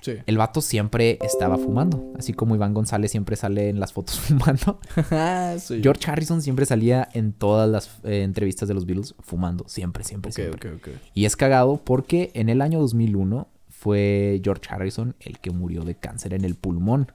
Sí. 0.00 0.14
El 0.26 0.38
vato 0.38 0.60
siempre 0.62 1.18
estaba 1.20 1.58
fumando, 1.58 2.12
así 2.18 2.32
como 2.32 2.54
Iván 2.54 2.72
González 2.72 3.10
siempre 3.10 3.36
sale 3.36 3.68
en 3.68 3.80
las 3.80 3.92
fotos 3.92 4.18
fumando. 4.20 4.80
Sí. 5.58 5.80
George 5.82 6.10
Harrison 6.10 6.40
siempre 6.40 6.64
salía 6.64 7.08
en 7.12 7.32
todas 7.32 7.68
las 7.68 7.90
eh, 8.04 8.22
entrevistas 8.22 8.66
de 8.68 8.74
los 8.74 8.86
Beatles 8.86 9.14
fumando, 9.20 9.64
siempre, 9.68 10.04
siempre, 10.04 10.32
siempre. 10.32 10.70
Y 11.14 11.26
es 11.26 11.36
cagado 11.36 11.80
porque 11.84 12.30
en 12.34 12.48
el 12.48 12.62
año 12.62 12.80
2001 12.80 13.48
fue 13.68 14.40
George 14.42 14.62
Harrison 14.70 15.16
el 15.20 15.38
que 15.38 15.50
murió 15.50 15.84
de 15.84 15.94
cáncer 15.94 16.34
en 16.34 16.44
el 16.44 16.54
pulmón. 16.54 17.12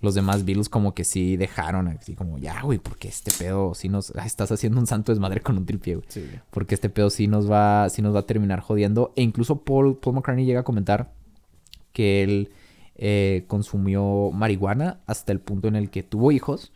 Los 0.00 0.14
demás 0.14 0.44
Beatles 0.44 0.68
como 0.68 0.94
que 0.94 1.02
sí 1.02 1.36
dejaron 1.36 1.88
así 1.88 2.14
como, 2.14 2.38
ya, 2.38 2.62
güey, 2.62 2.78
porque 2.78 3.08
este 3.08 3.32
pedo 3.32 3.74
sí 3.74 3.88
nos... 3.88 4.12
ah, 4.16 4.24
Estás 4.24 4.52
haciendo 4.52 4.78
un 4.78 4.86
santo 4.86 5.10
desmadre 5.10 5.40
con 5.40 5.58
un 5.58 5.66
tripié, 5.66 5.96
güey. 5.96 6.06
Sí. 6.08 6.24
Porque 6.50 6.76
este 6.76 6.88
pedo 6.88 7.10
sí 7.10 7.26
nos 7.26 7.50
va, 7.50 7.88
sí 7.90 8.00
nos 8.00 8.14
va 8.14 8.20
a 8.20 8.26
terminar 8.26 8.60
jodiendo. 8.60 9.12
E 9.16 9.22
incluso 9.22 9.62
Paul, 9.64 9.98
Paul 9.98 10.14
McCartney 10.14 10.46
llega 10.46 10.60
a 10.60 10.62
comentar 10.62 11.12
que 11.92 12.22
él 12.22 12.50
eh, 12.96 13.44
consumió 13.46 14.30
marihuana 14.32 15.00
hasta 15.06 15.32
el 15.32 15.40
punto 15.40 15.68
en 15.68 15.76
el 15.76 15.90
que 15.90 16.02
tuvo 16.02 16.32
hijos. 16.32 16.72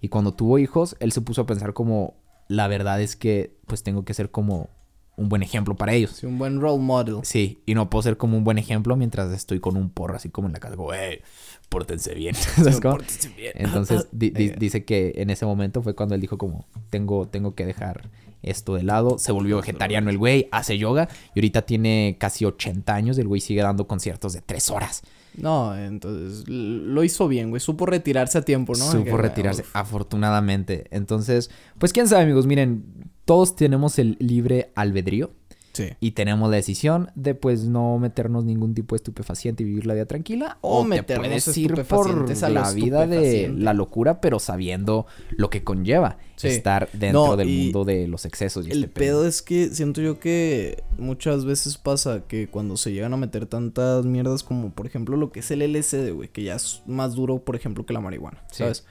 Y 0.00 0.08
cuando 0.08 0.32
tuvo 0.34 0.58
hijos, 0.58 0.96
él 1.00 1.12
se 1.12 1.20
puso 1.20 1.42
a 1.42 1.46
pensar 1.46 1.72
como, 1.74 2.14
la 2.48 2.68
verdad 2.68 3.00
es 3.00 3.16
que 3.16 3.56
pues 3.66 3.82
tengo 3.82 4.04
que 4.04 4.14
ser 4.14 4.30
como 4.30 4.68
un 5.16 5.28
buen 5.28 5.42
ejemplo 5.42 5.74
para 5.76 5.92
ellos. 5.92 6.10
Sí, 6.12 6.26
un 6.26 6.38
buen 6.38 6.60
role 6.60 6.82
model. 6.82 7.16
Sí, 7.22 7.62
y 7.66 7.74
no 7.74 7.88
puedo 7.90 8.02
ser 8.02 8.16
como 8.16 8.36
un 8.36 8.44
buen 8.44 8.58
ejemplo 8.58 8.96
mientras 8.96 9.30
estoy 9.32 9.60
con 9.60 9.76
un 9.76 9.90
porro 9.90 10.16
así 10.16 10.30
como 10.30 10.48
en 10.48 10.54
la 10.54 10.58
casa, 10.60 10.74
como, 10.76 10.92
hey, 10.94 11.20
pórtense 11.68 12.14
bien. 12.14 12.34
¿Sabes 12.56 12.80
cómo? 12.80 12.96
Pórtense 12.96 13.28
bien. 13.30 13.52
Entonces 13.54 14.08
di- 14.10 14.30
di- 14.30 14.46
Eh. 14.48 14.56
dice 14.58 14.84
que 14.84 15.12
en 15.16 15.30
ese 15.30 15.46
momento 15.46 15.82
fue 15.82 15.94
cuando 15.94 16.14
él 16.14 16.20
dijo 16.20 16.38
como, 16.38 16.66
tengo, 16.90 17.28
tengo 17.28 17.54
que 17.54 17.64
dejar 17.66 18.10
esto 18.42 18.74
de 18.74 18.82
lado. 18.82 19.18
Se 19.18 19.32
volvió 19.32 19.56
vegetariano 19.58 20.10
el 20.10 20.18
güey, 20.18 20.48
hace 20.50 20.78
yoga 20.78 21.08
y 21.34 21.40
ahorita 21.40 21.62
tiene 21.62 22.16
casi 22.18 22.44
80 22.44 22.94
años. 22.94 23.18
El 23.18 23.28
güey 23.28 23.40
sigue 23.40 23.62
dando 23.62 23.86
conciertos 23.86 24.32
de 24.32 24.40
3 24.40 24.70
horas. 24.70 25.02
No, 25.36 25.76
entonces 25.76 26.46
lo 26.48 27.04
hizo 27.04 27.26
bien, 27.28 27.50
güey. 27.50 27.60
Supo 27.60 27.86
retirarse 27.86 28.38
a 28.38 28.42
tiempo, 28.42 28.74
¿no? 28.74 28.90
Supo 28.90 29.16
Que, 29.16 29.16
retirarse, 29.16 29.62
uf, 29.62 29.74
afortunadamente. 29.76 30.86
Entonces, 30.90 31.50
pues 31.78 31.92
quién 31.92 32.06
sabe, 32.06 32.24
amigos. 32.24 32.46
Miren, 32.46 32.84
todos 33.24 33.56
tenemos 33.56 33.98
el 33.98 34.16
libre 34.20 34.72
albedrío. 34.74 35.30
Sí. 35.72 35.88
Y 36.00 36.10
tenemos 36.10 36.50
la 36.50 36.56
decisión 36.56 37.10
de 37.14 37.34
pues 37.34 37.64
no 37.64 37.98
meternos 37.98 38.44
ningún 38.44 38.74
tipo 38.74 38.94
de 38.94 38.98
estupefaciente 38.98 39.62
y 39.62 39.66
vivir 39.66 39.86
la 39.86 39.94
vida 39.94 40.06
tranquila. 40.06 40.58
O 40.60 40.80
O, 40.80 40.82
te 40.82 40.88
meternos 40.88 41.26
puedes 41.28 41.56
ir 41.58 41.70
por 41.72 41.80
estupefacientes 41.80 42.42
a 42.42 42.48
la 42.50 42.70
vida 42.72 43.06
de 43.06 43.52
la 43.56 43.72
locura, 43.72 44.20
pero 44.20 44.38
sabiendo 44.38 45.06
lo 45.30 45.48
que 45.50 45.64
conlleva 45.64 46.18
Sí. 46.36 46.48
estar 46.48 46.88
dentro 46.92 47.26
No, 47.28 47.36
del 47.36 47.48
mundo 47.48 47.84
de 47.84 48.08
los 48.08 48.24
excesos 48.24 48.66
y 48.66 48.70
El 48.72 48.84
este 48.84 48.88
pedo 49.00 49.26
es 49.26 49.42
que 49.42 49.68
siento 49.68 50.00
yo 50.00 50.18
que 50.18 50.82
muchas 50.98 51.44
veces 51.44 51.78
pasa 51.78 52.24
que 52.26 52.48
cuando 52.48 52.76
se 52.76 52.92
llegan 52.92 53.12
a 53.14 53.16
meter 53.16 53.46
tantas 53.46 54.04
mierdas 54.04 54.42
como 54.42 54.70
por 54.72 54.86
ejemplo 54.86 55.16
lo 55.16 55.30
que 55.30 55.40
es 55.40 55.50
el 55.52 55.62
LSD, 55.62 56.10
güey, 56.12 56.28
que 56.28 56.42
ya 56.42 56.56
es 56.56 56.82
más 56.86 57.14
duro, 57.14 57.38
por 57.44 57.54
ejemplo, 57.56 57.86
que 57.86 57.92
la 57.92 58.00
marihuana, 58.00 58.42
Sí. 58.50 58.58
¿sabes? 58.58 58.84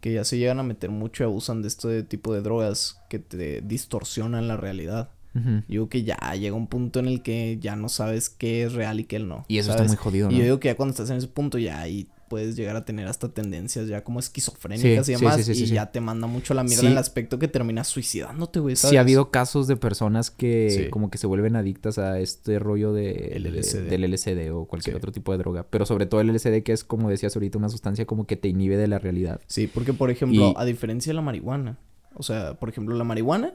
Que 0.00 0.14
ya 0.14 0.24
se 0.24 0.38
llegan 0.38 0.60
a 0.60 0.62
meter 0.62 0.90
mucho 0.90 1.24
y 1.24 1.26
abusan 1.26 1.60
de 1.60 1.68
este 1.68 2.02
tipo 2.04 2.32
de 2.32 2.40
drogas 2.40 3.00
que 3.10 3.18
te 3.18 3.60
distorsionan 3.60 4.48
la 4.48 4.56
realidad. 4.56 5.10
Yo 5.34 5.62
digo 5.68 5.88
que 5.88 6.02
ya 6.02 6.16
llega 6.34 6.56
un 6.56 6.66
punto 6.66 6.98
en 6.98 7.06
el 7.06 7.22
que 7.22 7.58
ya 7.60 7.76
no 7.76 7.88
sabes 7.88 8.30
qué 8.30 8.64
es 8.64 8.72
real 8.72 8.98
y 9.00 9.04
qué 9.04 9.18
no. 9.20 9.44
Y 9.48 9.58
eso 9.58 9.68
¿sabes? 9.72 9.82
está 9.82 9.94
muy 9.94 9.96
jodido, 10.02 10.28
Y 10.30 10.32
¿no? 10.32 10.38
yo 10.38 10.44
digo 10.44 10.60
que 10.60 10.68
ya 10.68 10.76
cuando 10.76 10.90
estás 10.90 11.08
en 11.10 11.16
ese 11.18 11.28
punto 11.28 11.56
ya 11.58 11.80
ahí 11.80 12.08
puedes 12.28 12.54
llegar 12.54 12.76
a 12.76 12.84
tener 12.84 13.08
hasta 13.08 13.28
tendencias 13.28 13.88
ya 13.88 14.04
como 14.04 14.20
esquizofrénicas 14.20 15.04
Sí, 15.06 15.12
y 15.12 15.16
demás. 15.16 15.36
sí, 15.36 15.42
sí, 15.42 15.54
sí, 15.54 15.64
y 15.64 15.74
ya 15.74 15.90
te 15.90 16.00
manda 16.00 16.28
mucho 16.28 16.54
la 16.54 16.62
mierda 16.62 16.86
en 16.86 16.92
el 16.92 16.98
aspecto 16.98 17.40
que 17.40 17.48
terminas 17.48 17.88
suicidándote, 17.88 18.60
güey. 18.60 18.76
¿sabes? 18.76 18.90
Sí 18.90 18.96
ha 18.96 19.00
habido 19.00 19.30
casos 19.32 19.66
de 19.66 19.76
personas 19.76 20.30
que 20.30 20.88
como 20.90 21.10
que 21.10 21.18
se 21.18 21.26
vuelven 21.26 21.56
adictas 21.56 21.98
a 21.98 22.20
este 22.20 22.58
rollo 22.60 22.92
de, 22.92 23.32
El 23.34 23.42
de- 23.44 23.82
del 23.82 24.04
LSD 24.04 24.50
o 24.52 24.64
cualquier 24.66 24.94
otro 24.96 25.10
tipo 25.10 25.32
de 25.32 25.38
droga. 25.38 25.66
Pero 25.70 25.86
sobre 25.86 26.06
todo 26.06 26.20
el 26.20 26.28
LSD 26.30 26.62
que 26.62 26.72
es, 26.72 26.84
como 26.84 27.10
decías 27.10 27.34
ahorita, 27.34 27.58
una 27.58 27.68
sustancia 27.68 28.04
como 28.06 28.26
que 28.28 28.36
te 28.36 28.46
inhibe 28.48 28.76
de 28.76 28.86
la 28.86 28.98
realidad. 29.00 29.40
Sí, 29.48 29.66
porque 29.66 29.92
por 29.92 30.10
ejemplo, 30.10 30.50
Y- 30.50 30.54
a 30.56 30.64
diferencia 30.64 31.10
de 31.10 31.14
la 31.14 31.22
marihuana, 31.22 31.78
o 32.14 32.22
sea, 32.22 32.54
por 32.54 32.68
ejemplo, 32.68 32.96
la 32.96 33.04
marihuana 33.04 33.54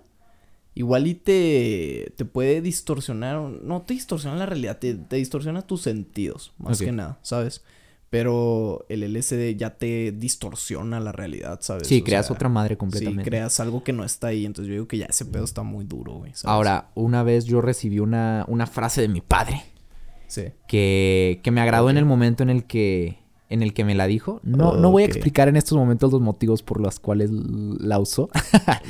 igual 0.75 1.07
y 1.07 1.15
te, 1.15 2.13
te 2.15 2.25
puede 2.25 2.61
distorsionar, 2.61 3.39
no 3.41 3.81
te 3.81 3.93
distorsiona 3.95 4.35
la 4.37 4.45
realidad, 4.45 4.77
te, 4.77 4.93
te 4.93 5.15
distorsiona 5.15 5.61
tus 5.63 5.81
sentidos, 5.81 6.53
más 6.57 6.79
que 6.79 6.91
nada, 6.91 7.17
¿sabes? 7.23 7.63
Pero 8.11 8.85
el 8.87 9.01
LSD 9.13 9.57
ya 9.57 9.71
te 9.77 10.11
distorsiona 10.13 10.99
la 10.99 11.11
realidad, 11.11 11.57
¿sabes? 11.61 11.87
Sí, 11.87 11.99
O 12.01 12.03
creas 12.03 12.27
sea, 12.27 12.35
otra 12.35 12.47
madre 12.49 12.75
Sí, 12.75 12.77
completamente. 12.77 13.23
creas 13.29 13.59
algo 13.59 13.83
que 13.83 13.91
no 13.91 14.05
está 14.05 14.27
ahí. 14.27 14.45
Entonces 14.45 14.69
yo 14.69 14.73
digo 14.75 14.87
que 14.87 14.97
ya 14.99 15.07
ese 15.07 15.25
pedo 15.25 15.43
está 15.43 15.63
muy 15.63 15.83
duro, 15.85 16.13
güey. 16.19 16.31
¿sabes? 16.31 16.45
Ahora, 16.45 16.91
una 16.93 17.23
vez 17.23 17.43
yo 17.45 17.59
recibí 17.61 17.99
una, 17.99 18.45
una 18.47 18.67
frase 18.67 19.01
de 19.01 19.07
mi 19.09 19.19
padre 19.21 19.63
Sí. 20.27 20.43
que, 20.67 21.41
que 21.43 21.51
me 21.51 21.59
agradó 21.61 21.89
en 21.89 21.97
el 21.97 22.05
momento 22.05 22.43
en 22.43 22.49
el 22.49 22.65
que 22.65 23.19
en 23.49 23.61
el 23.61 23.73
que 23.73 23.83
me 23.83 23.95
la 23.95 24.07
dijo. 24.07 24.39
No, 24.43 24.75
no 24.75 24.91
voy 24.91 25.03
a 25.03 25.05
explicar 25.07 25.49
en 25.49 25.55
estos 25.55 25.77
momentos 25.77 26.11
los 26.11 26.21
motivos 26.21 26.63
por 26.63 26.79
los 26.79 26.99
cuales 26.99 27.29
la 27.31 27.99
usó. 27.99 28.29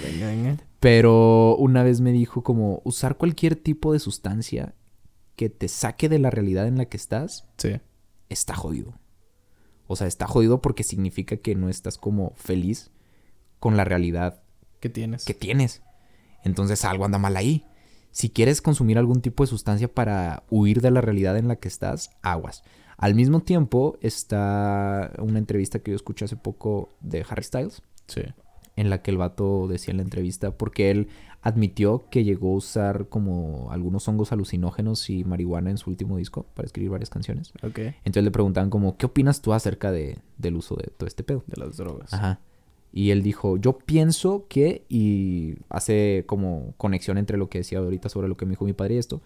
Venga, 0.04 0.28
venga. 0.28 0.58
Pero 0.86 1.56
una 1.58 1.82
vez 1.82 2.00
me 2.00 2.12
dijo 2.12 2.43
como 2.43 2.80
usar 2.86 3.17
cualquier 3.17 3.56
tipo 3.56 3.91
de 3.91 3.98
sustancia 3.98 4.76
que 5.36 5.50
te 5.50 5.67
saque 5.67 6.10
de 6.10 6.19
la 6.19 6.30
realidad 6.30 6.67
en 6.67 6.78
la 6.78 6.86
que 6.86 6.95
estás 6.95 7.48
Sí. 7.58 7.82
está 8.30 8.54
jodido. 8.54 8.93
O 9.88 9.95
sea, 9.95 10.06
está 10.06 10.28
jodido 10.28 10.62
porque 10.62 10.84
significa 10.84 11.38
que 11.38 11.56
no 11.56 11.69
estás 11.69 11.98
como 11.98 12.34
feliz 12.36 12.91
con 13.60 13.78
la 13.78 13.84
realidad 13.84 14.43
¿Qué 14.80 14.89
tienes? 14.89 15.26
que 15.26 15.34
tienes. 15.34 15.82
Entonces 16.43 16.86
algo 16.86 17.04
anda 17.06 17.17
mal 17.17 17.36
ahí. 17.36 17.65
Si 18.12 18.30
quieres 18.30 18.62
consumir 18.62 19.00
algún 19.00 19.21
tipo 19.21 19.41
de 19.43 19.48
sustancia 19.48 19.91
para 19.91 20.43
huir 20.52 20.82
de 20.82 20.91
la 20.91 21.02
realidad 21.02 21.36
en 21.38 21.48
la 21.48 21.56
que 21.56 21.67
estás, 21.67 22.12
aguas. 22.21 22.62
Al 22.95 23.15
mismo 23.15 23.39
tiempo 23.39 23.98
está 24.02 25.12
una 25.17 25.39
entrevista 25.39 25.80
que 25.80 25.89
yo 25.89 25.95
escuché 25.95 26.26
hace 26.26 26.36
poco 26.38 26.89
de 27.02 27.26
Harry 27.28 27.43
Styles, 27.43 27.82
Sí. 28.08 28.21
En 28.75 28.89
la 28.89 29.01
que 29.01 29.11
el 29.11 29.17
vato 29.17 29.67
decía 29.67 29.91
en 29.91 29.97
la 29.97 30.03
entrevista, 30.03 30.51
porque 30.51 30.91
él 30.91 31.07
admitió 31.41 32.05
que 32.09 32.23
llegó 32.23 32.53
a 32.53 32.55
usar 32.55 33.07
como 33.07 33.71
algunos 33.71 34.07
hongos 34.07 34.31
alucinógenos 34.31 35.09
y 35.09 35.23
marihuana 35.23 35.69
en 35.69 35.77
su 35.77 35.89
último 35.89 36.17
disco 36.17 36.45
para 36.55 36.65
escribir 36.65 36.91
varias 36.91 37.09
canciones. 37.09 37.53
Ok. 37.61 37.79
Entonces 37.79 38.23
le 38.23 38.31
preguntaban 38.31 38.69
como, 38.69 38.97
¿qué 38.97 39.05
opinas 39.05 39.41
tú 39.41 39.53
acerca 39.53 39.91
de, 39.91 40.17
del 40.38 40.55
uso 40.55 40.75
de 40.75 40.91
todo 40.97 41.07
este 41.07 41.23
pedo? 41.23 41.43
De 41.47 41.61
las 41.61 41.77
drogas. 41.77 42.13
Ajá. 42.13 42.39
Y 42.91 43.11
él 43.11 43.23
dijo, 43.23 43.57
yo 43.57 43.77
pienso 43.77 44.45
que, 44.47 44.85
y 44.88 45.55
hace 45.67 46.23
como 46.27 46.73
conexión 46.77 47.17
entre 47.17 47.38
lo 47.38 47.49
que 47.49 47.57
decía 47.57 47.79
ahorita 47.79 48.07
sobre 48.07 48.29
lo 48.29 48.38
que 48.38 48.45
me 48.45 48.51
dijo 48.51 48.63
mi 48.63 48.71
padre 48.71 48.95
y 48.95 48.99
esto, 48.99 49.21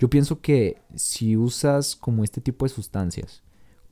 yo 0.00 0.10
pienso 0.10 0.40
que 0.40 0.78
si 0.96 1.36
usas 1.36 1.94
como 1.94 2.24
este 2.24 2.40
tipo 2.40 2.64
de 2.64 2.70
sustancias 2.70 3.43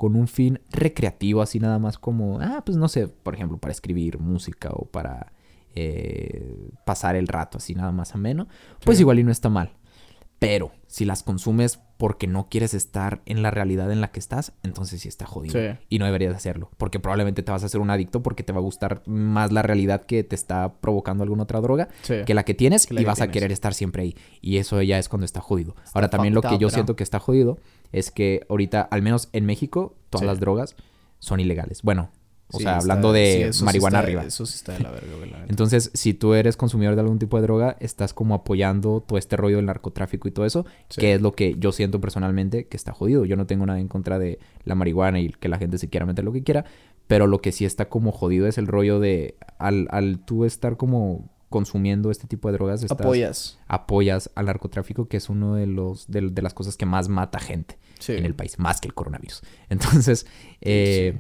con 0.02 0.16
un 0.16 0.26
fin 0.26 0.58
recreativo, 0.72 1.42
así 1.42 1.60
nada 1.60 1.78
más 1.78 1.96
como, 1.96 2.40
ah, 2.40 2.62
pues 2.66 2.76
no 2.76 2.88
sé, 2.88 3.06
por 3.06 3.36
ejemplo, 3.36 3.58
para 3.58 3.70
escribir 3.70 4.18
música 4.18 4.70
o 4.72 4.84
para 4.86 5.30
eh, 5.76 6.70
pasar 6.84 7.14
el 7.14 7.28
rato 7.28 7.58
así 7.58 7.72
nada 7.76 7.92
más 7.92 8.12
ameno, 8.16 8.48
pues 8.84 8.98
Sí. 8.98 9.02
igual 9.04 9.20
y 9.20 9.22
no 9.22 9.30
está 9.30 9.48
mal. 9.48 9.70
Pero 10.46 10.72
si 10.86 11.04
las 11.04 11.22
consumes 11.22 11.78
porque 11.96 12.26
no 12.26 12.48
quieres 12.48 12.74
estar 12.74 13.22
en 13.26 13.42
la 13.42 13.50
realidad 13.50 13.90
en 13.92 14.00
la 14.00 14.10
que 14.10 14.18
estás, 14.18 14.52
entonces 14.62 15.00
sí 15.00 15.08
está 15.08 15.24
jodido. 15.24 15.52
Sí. 15.58 15.78
Y 15.88 15.98
no 15.98 16.04
deberías 16.04 16.34
hacerlo. 16.34 16.70
Porque 16.76 16.98
probablemente 17.00 17.42
te 17.42 17.52
vas 17.52 17.62
a 17.62 17.66
hacer 17.66 17.80
un 17.80 17.90
adicto 17.90 18.22
porque 18.22 18.42
te 18.42 18.52
va 18.52 18.58
a 18.58 18.62
gustar 18.62 19.02
más 19.06 19.52
la 19.52 19.62
realidad 19.62 20.02
que 20.04 20.24
te 20.24 20.34
está 20.34 20.74
provocando 20.80 21.22
alguna 21.22 21.44
otra 21.44 21.60
droga 21.60 21.88
Sí. 22.02 22.16
que 22.26 22.34
la 22.34 22.44
que 22.44 22.54
tienes 22.54 22.90
la 22.90 23.00
y 23.00 23.04
que 23.04 23.08
vas 23.08 23.20
a 23.20 23.30
quear 23.30 23.52
estar 23.52 23.72
siempre 23.72 24.02
ahí. 24.02 24.16
Y 24.40 24.56
eso 24.58 24.82
ya 24.82 24.98
es 24.98 25.08
cuando 25.08 25.24
está 25.24 25.40
jodido. 25.40 25.76
Ahora 25.94 26.10
también 26.10 26.34
lo 26.34 26.42
que 26.42 26.58
yo 26.58 26.68
siento 26.70 26.96
que 26.96 27.04
está 27.04 27.20
jodido 27.20 27.58
es 27.92 28.10
que 28.10 28.44
ahorita, 28.48 28.80
al 28.82 29.02
menos 29.02 29.28
en 29.32 29.46
México, 29.46 29.94
todas 30.10 30.22
Sí. 30.22 30.26
las 30.26 30.40
drogas 30.40 30.74
son 31.20 31.38
ilegales. 31.40 31.82
Bueno, 31.82 32.10
o 32.52 32.58
Sí, 32.58 32.64
sea, 32.64 32.72
está- 32.72 32.82
hablando 32.82 33.12
de 33.12 33.32
sí, 33.34 33.42
eso 33.42 33.58
sí 33.60 33.64
marihuana 33.64 33.98
está- 33.98 34.06
arriba. 34.06 34.22
Eso 34.24 34.46
sí 34.46 34.54
está 34.56 34.72
de 34.72 34.80
la 34.80 34.90
verga, 34.90 35.16
güey. 35.16 35.30
la. 35.30 35.44
Entonces, 35.48 35.90
si 35.94 36.14
tú 36.14 36.34
eres 36.34 36.56
consumidor 36.56 36.94
de 36.94 37.00
algún 37.00 37.18
tipo 37.18 37.36
de 37.38 37.42
droga, 37.42 37.76
estás 37.80 38.14
como 38.14 38.34
apoyando 38.34 39.02
todo 39.06 39.18
este 39.18 39.36
rollo 39.36 39.56
del 39.56 39.66
narcotráfico 39.66 40.28
y 40.28 40.30
todo 40.30 40.46
eso, 40.46 40.64
que 40.88 41.14
es 41.14 41.20
lo 41.22 41.32
que 41.32 41.56
yo 41.58 41.72
siento 41.72 42.00
personalmente 42.00 42.66
que 42.66 42.76
está 42.76 42.92
jodido. 42.92 43.24
Yo 43.24 43.36
no 43.36 43.46
tengo 43.46 43.66
nada 43.66 43.80
en 43.80 43.88
contra 43.88 44.18
de 44.18 44.38
la 44.64 44.74
marihuana 44.74 45.20
y 45.20 45.30
que 45.30 45.48
la 45.48 45.58
gente 45.58 45.78
se 45.78 45.88
quiera 45.88 46.06
meter 46.06 46.24
lo 46.24 46.32
que 46.32 46.42
quiera, 46.42 46.64
pero 47.06 47.26
lo 47.26 47.40
que 47.40 47.52
sí 47.52 47.64
está 47.64 47.88
como 47.88 48.12
jodido 48.12 48.46
es 48.46 48.58
el 48.58 48.66
rollo 48.66 49.00
de 49.00 49.36
al, 49.58 49.88
al 49.90 50.18
tú 50.24 50.44
estar 50.44 50.76
como 50.76 51.30
consumiendo 51.48 52.10
este 52.10 52.26
tipo 52.26 52.48
de 52.48 52.54
drogas, 52.54 52.82
estás- 52.82 52.98
Apoyas. 52.98 53.58
apoyas 53.68 54.30
al 54.34 54.46
narcotráfico, 54.46 55.06
que 55.08 55.18
es 55.18 55.28
uno 55.28 55.54
de 55.56 55.66
los 55.66 56.10
de, 56.10 56.30
de 56.30 56.40
las 56.42 56.54
cosas 56.54 56.78
que 56.78 56.86
más 56.86 57.08
mata 57.10 57.38
gente 57.40 57.76
Sí. 57.98 58.12
en 58.14 58.24
el 58.24 58.34
país, 58.34 58.58
más 58.58 58.80
que 58.80 58.88
el 58.88 58.94
coronavirus. 58.94 59.42
Entonces, 59.68 60.26
eh, 60.62 61.18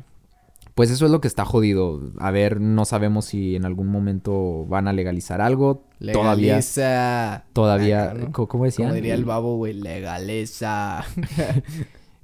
pues 0.74 0.90
eso 0.90 1.04
es 1.04 1.10
lo 1.10 1.20
que 1.20 1.28
está 1.28 1.44
jodido. 1.44 2.00
A 2.18 2.30
ver, 2.30 2.60
no 2.60 2.84
sabemos 2.84 3.26
si 3.26 3.56
en 3.56 3.64
algún 3.66 3.88
momento 3.88 4.64
van 4.66 4.88
a 4.88 4.92
legalizar 4.92 5.40
algo. 5.40 5.84
Legaliza. 5.98 7.44
todavía, 7.52 8.14
co- 8.32 8.48
¿cómo 8.48 8.64
decían? 8.64 8.88
Como 8.88 8.94
diría 8.96 9.14
el 9.14 9.24
babo, 9.24 9.56
güey, 9.56 9.74
legaliza. 9.74 11.04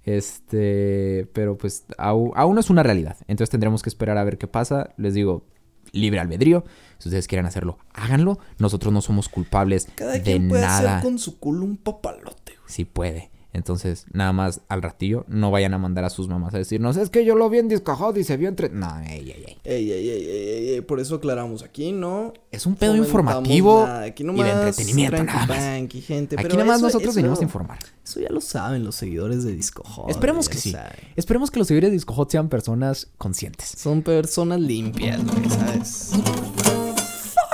Este, 0.05 1.29
pero 1.35 1.59
pues 1.59 1.85
au- 1.99 2.33
aún 2.35 2.55
no 2.55 2.61
es 2.61 2.71
una 2.71 2.83
realidad. 2.83 3.17
Entonces 3.27 3.51
tendremos 3.51 3.83
que 3.83 3.91
esperar 3.91 4.17
a 4.17 4.25
ver 4.25 4.39
qué 4.39 4.47
pasa. 4.47 4.95
Les 4.97 5.13
digo, 5.13 5.45
libre 5.93 6.19
albedrío. 6.19 6.65
Si 6.99 7.11
ustedes 7.11 7.27
quieren 7.29 7.45
hacerlo, 7.45 7.77
háganlo. 7.93 8.39
Nosotros 8.59 8.91
no 8.93 9.03
somos 9.03 9.29
culpables 9.29 9.87
Cada 9.95 10.13
de 10.13 10.23
quien 10.23 10.49
puede 10.49 10.63
nada. 10.63 10.97
hacer 10.99 11.05
con 11.11 11.19
su 11.19 11.39
culo 11.39 11.65
un 11.67 11.77
papalote, 11.77 12.53
güey. 12.57 12.69
Si 12.69 12.85
puede. 12.87 13.31
Entonces, 13.55 14.05
nada 14.13 14.33
más 14.33 14.61
al 14.69 14.83
ratillo, 14.83 15.25
no 15.27 15.51
vayan 15.51 15.73
a 15.73 15.79
mandar 15.79 16.05
a 16.05 16.11
sus 16.11 16.29
mamás 16.29 16.53
a 16.55 16.59
decirnos, 16.59 16.97
es 16.99 17.09
que 17.09 17.25
yo 17.25 17.35
lo 17.35 17.49
vi 17.49 17.59
en 17.59 17.69
Disco 17.69 17.97
Hot 17.97 18.17
y 18.19 18.23
se 18.25 18.37
vio 18.37 18.49
entre... 18.49 18.69
No, 18.69 19.01
ey, 19.01 19.31
ey, 19.31 19.45
ey. 19.47 19.59
Ey, 19.65 19.91
ey, 19.91 20.09
ey, 20.11 20.11
ey, 20.11 20.29
ey, 20.29 20.69
ey, 20.75 20.81
por 20.83 21.01
eso 21.01 21.15
aclaramos 21.17 21.63
aquí, 21.63 21.93
¿no? 21.93 22.35
Es 22.53 22.67
un 22.67 22.77
pedo 22.77 22.95
informativo 22.95 23.85
nada, 23.87 24.03
aquí 24.05 24.23
y 24.23 24.27
de 24.43 24.51
entretenimiento, 24.51 25.17
tranqui, 25.17 25.33
nada 25.35 25.47
más. 25.47 25.57
tranqui, 25.59 26.01
gente, 26.03 26.37
Aquí 26.37 26.43
pero 26.43 26.57
nada 26.57 26.67
más 26.67 26.83
nosotros 26.83 27.09
eso- 27.11 27.17
venimos 27.17 27.41
a 27.41 27.43
informar. 27.43 27.79
Eso 28.05 28.21
ya 28.21 28.29
lo 28.29 28.41
saben 28.43 28.85
los 28.85 28.95
seguidores 28.95 29.45
de 29.45 29.53
Disco 29.57 29.83
Hot, 29.83 30.11
Esperemos 30.11 30.49
que 30.49 30.59
sí. 30.59 30.71
saben. 30.73 30.93
Esperemos 31.17 31.51
que 31.51 31.59
los 31.59 31.69
seguidores 31.69 31.91
de 31.91 31.95
Disco 31.95 32.13
Hot 32.15 32.31
sean 32.31 32.49
personas 32.51 33.09
conscientes. 33.17 33.67
Son 33.77 34.03
personas 34.03 34.61
limpias, 34.61 35.25
güey, 35.25 35.49
¿sabes? 35.49 36.11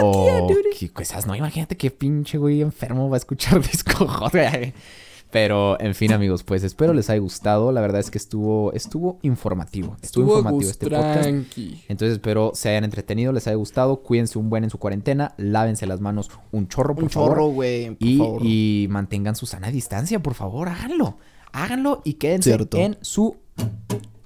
O 0.00 0.48
qué 0.78 0.90
cosas, 0.92 1.26
no, 1.26 1.35
imagínate 1.37 1.76
qué 1.76 1.90
pinche 1.90 2.37
güey 2.37 2.61
enfermo 2.62 3.09
va 3.09 3.16
a 3.16 3.18
escuchar 3.18 3.61
Disco 3.70 4.07
Hot. 4.07 4.33
güey. 4.33 4.74
Pero, 5.34 5.80
en 5.80 5.96
fin, 5.96 6.12
amigos, 6.12 6.44
pues 6.44 6.62
espero 6.62 6.94
les 6.94 7.10
haya 7.10 7.18
gustado. 7.18 7.72
La 7.72 7.80
verdad 7.80 7.98
es 7.98 8.08
que 8.08 8.18
estuvo, 8.18 8.72
estuvo 8.72 9.18
informativo. 9.22 9.96
Estuvo, 10.00 10.36
informativo 10.38 10.70
este 10.70 10.86
podcast. 10.88 11.22
tranqui. 11.22 11.82
Entonces 11.88 12.12
espero 12.12 12.52
se 12.54 12.68
hayan 12.68 12.84
entretenido, 12.84 13.32
les 13.32 13.48
haya 13.48 13.56
gustado. 13.56 13.96
Cuídense 13.96 14.38
un 14.38 14.48
buen 14.48 14.62
en 14.62 14.70
su 14.70 14.78
cuarentena. 14.78 15.34
Lávense 15.36 15.86
las 15.88 16.00
manos 16.00 16.30
un 16.52 16.68
chorro, 16.68 16.94
por 16.94 17.02
Un 17.02 17.10
favor. 17.10 17.30
chorro, 17.30 17.46
güey, 17.48 17.96
y, 17.98 18.16
favor. 18.18 18.42
y 18.44 18.86
mantengan 18.90 19.34
su 19.34 19.46
sana 19.46 19.72
distancia, 19.72 20.20
por 20.22 20.34
favor. 20.34 20.68
Háganlo. 20.68 21.18
Háganlo 21.50 22.00
y 22.04 22.14
quédense 22.14 22.50
Cierto. 22.50 22.76
en 22.76 22.96
su 23.00 23.36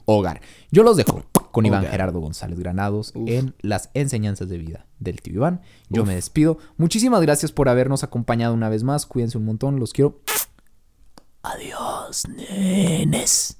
hogar. 0.04 0.42
Yo 0.70 0.82
los 0.82 0.98
dejo 0.98 1.22
con 1.52 1.64
Iván. 1.64 1.86
Gerardo 1.86 2.20
González 2.20 2.58
Granados 2.58 3.12
Uf. 3.14 3.30
en 3.30 3.54
las 3.62 3.88
enseñanzas 3.94 4.50
de 4.50 4.58
vida 4.58 4.84
del 4.98 5.22
tío 5.22 5.32
Iván. 5.36 5.62
Yo 5.88 6.02
Uf. 6.02 6.08
me 6.08 6.14
despido. 6.16 6.58
Muchísimas 6.76 7.22
gracias 7.22 7.50
por 7.50 7.70
habernos 7.70 8.04
acompañado 8.04 8.52
una 8.52 8.68
vez 8.68 8.84
más. 8.84 9.06
Cuídense 9.06 9.38
un 9.38 9.46
montón. 9.46 9.80
Los 9.80 9.94
quiero. 9.94 10.20
Adiós, 11.42 12.24
nenes. 12.29 13.57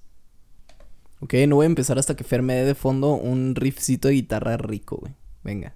Ok, 1.21 1.35
no 1.49 1.57
voy 1.57 1.65
a 1.65 1.67
empezar 1.67 1.99
hasta 1.99 2.15
que 2.15 2.25
Fer 2.25 2.43
me 2.43 2.55
dé 2.55 2.65
de 2.65 2.75
fondo 2.75 3.15
un 3.15 3.55
riffcito 3.55 4.09
de 4.09 4.15
guitarra 4.15 4.57
rico, 4.57 4.99
güey. 4.99 5.15
Venga. 5.43 5.75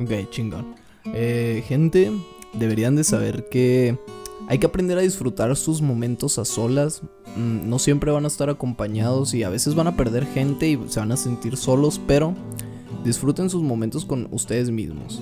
Ok, 0.00 0.30
chingón. 0.30 0.74
Eh, 1.06 1.64
gente, 1.66 2.12
deberían 2.54 2.96
de 2.96 3.04
saber 3.04 3.48
que 3.48 3.98
hay 4.48 4.58
que 4.58 4.66
aprender 4.66 4.98
a 4.98 5.02
disfrutar 5.02 5.54
sus 5.56 5.82
momentos 5.82 6.38
a 6.38 6.44
solas. 6.44 7.02
Mm, 7.36 7.68
no 7.68 7.78
siempre 7.78 8.10
van 8.10 8.24
a 8.24 8.28
estar 8.28 8.48
acompañados 8.50 9.34
y 9.34 9.42
a 9.42 9.48
veces 9.48 9.74
van 9.74 9.88
a 9.88 9.96
perder 9.96 10.26
gente 10.26 10.68
y 10.68 10.78
se 10.88 11.00
van 11.00 11.12
a 11.12 11.16
sentir 11.16 11.56
solos, 11.56 12.00
pero 12.06 12.34
disfruten 13.04 13.50
sus 13.50 13.62
momentos 13.62 14.04
con 14.04 14.28
ustedes 14.30 14.70
mismos. 14.70 15.20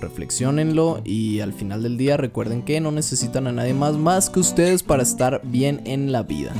Reflexionenlo 0.00 1.00
y 1.04 1.40
al 1.40 1.52
final 1.52 1.82
del 1.82 1.96
día 1.96 2.16
recuerden 2.16 2.62
que 2.62 2.80
no 2.80 2.92
necesitan 2.92 3.46
a 3.46 3.52
nadie 3.52 3.74
más 3.74 3.96
más 3.96 4.30
que 4.30 4.40
ustedes 4.40 4.82
para 4.82 5.02
estar 5.02 5.40
bien 5.44 5.82
en 5.84 6.12
la 6.12 6.22
vida. 6.22 6.52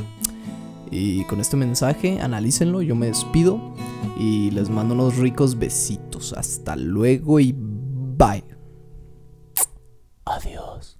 Y 0.91 1.23
con 1.25 1.39
este 1.39 1.55
mensaje, 1.55 2.19
analícenlo, 2.19 2.81
yo 2.81 2.95
me 2.95 3.07
despido 3.07 3.73
y 4.17 4.51
les 4.51 4.69
mando 4.69 4.95
unos 4.95 5.17
ricos 5.17 5.57
besitos. 5.57 6.33
Hasta 6.33 6.75
luego 6.75 7.39
y 7.39 7.55
bye. 7.55 8.43
Adiós. 10.25 10.98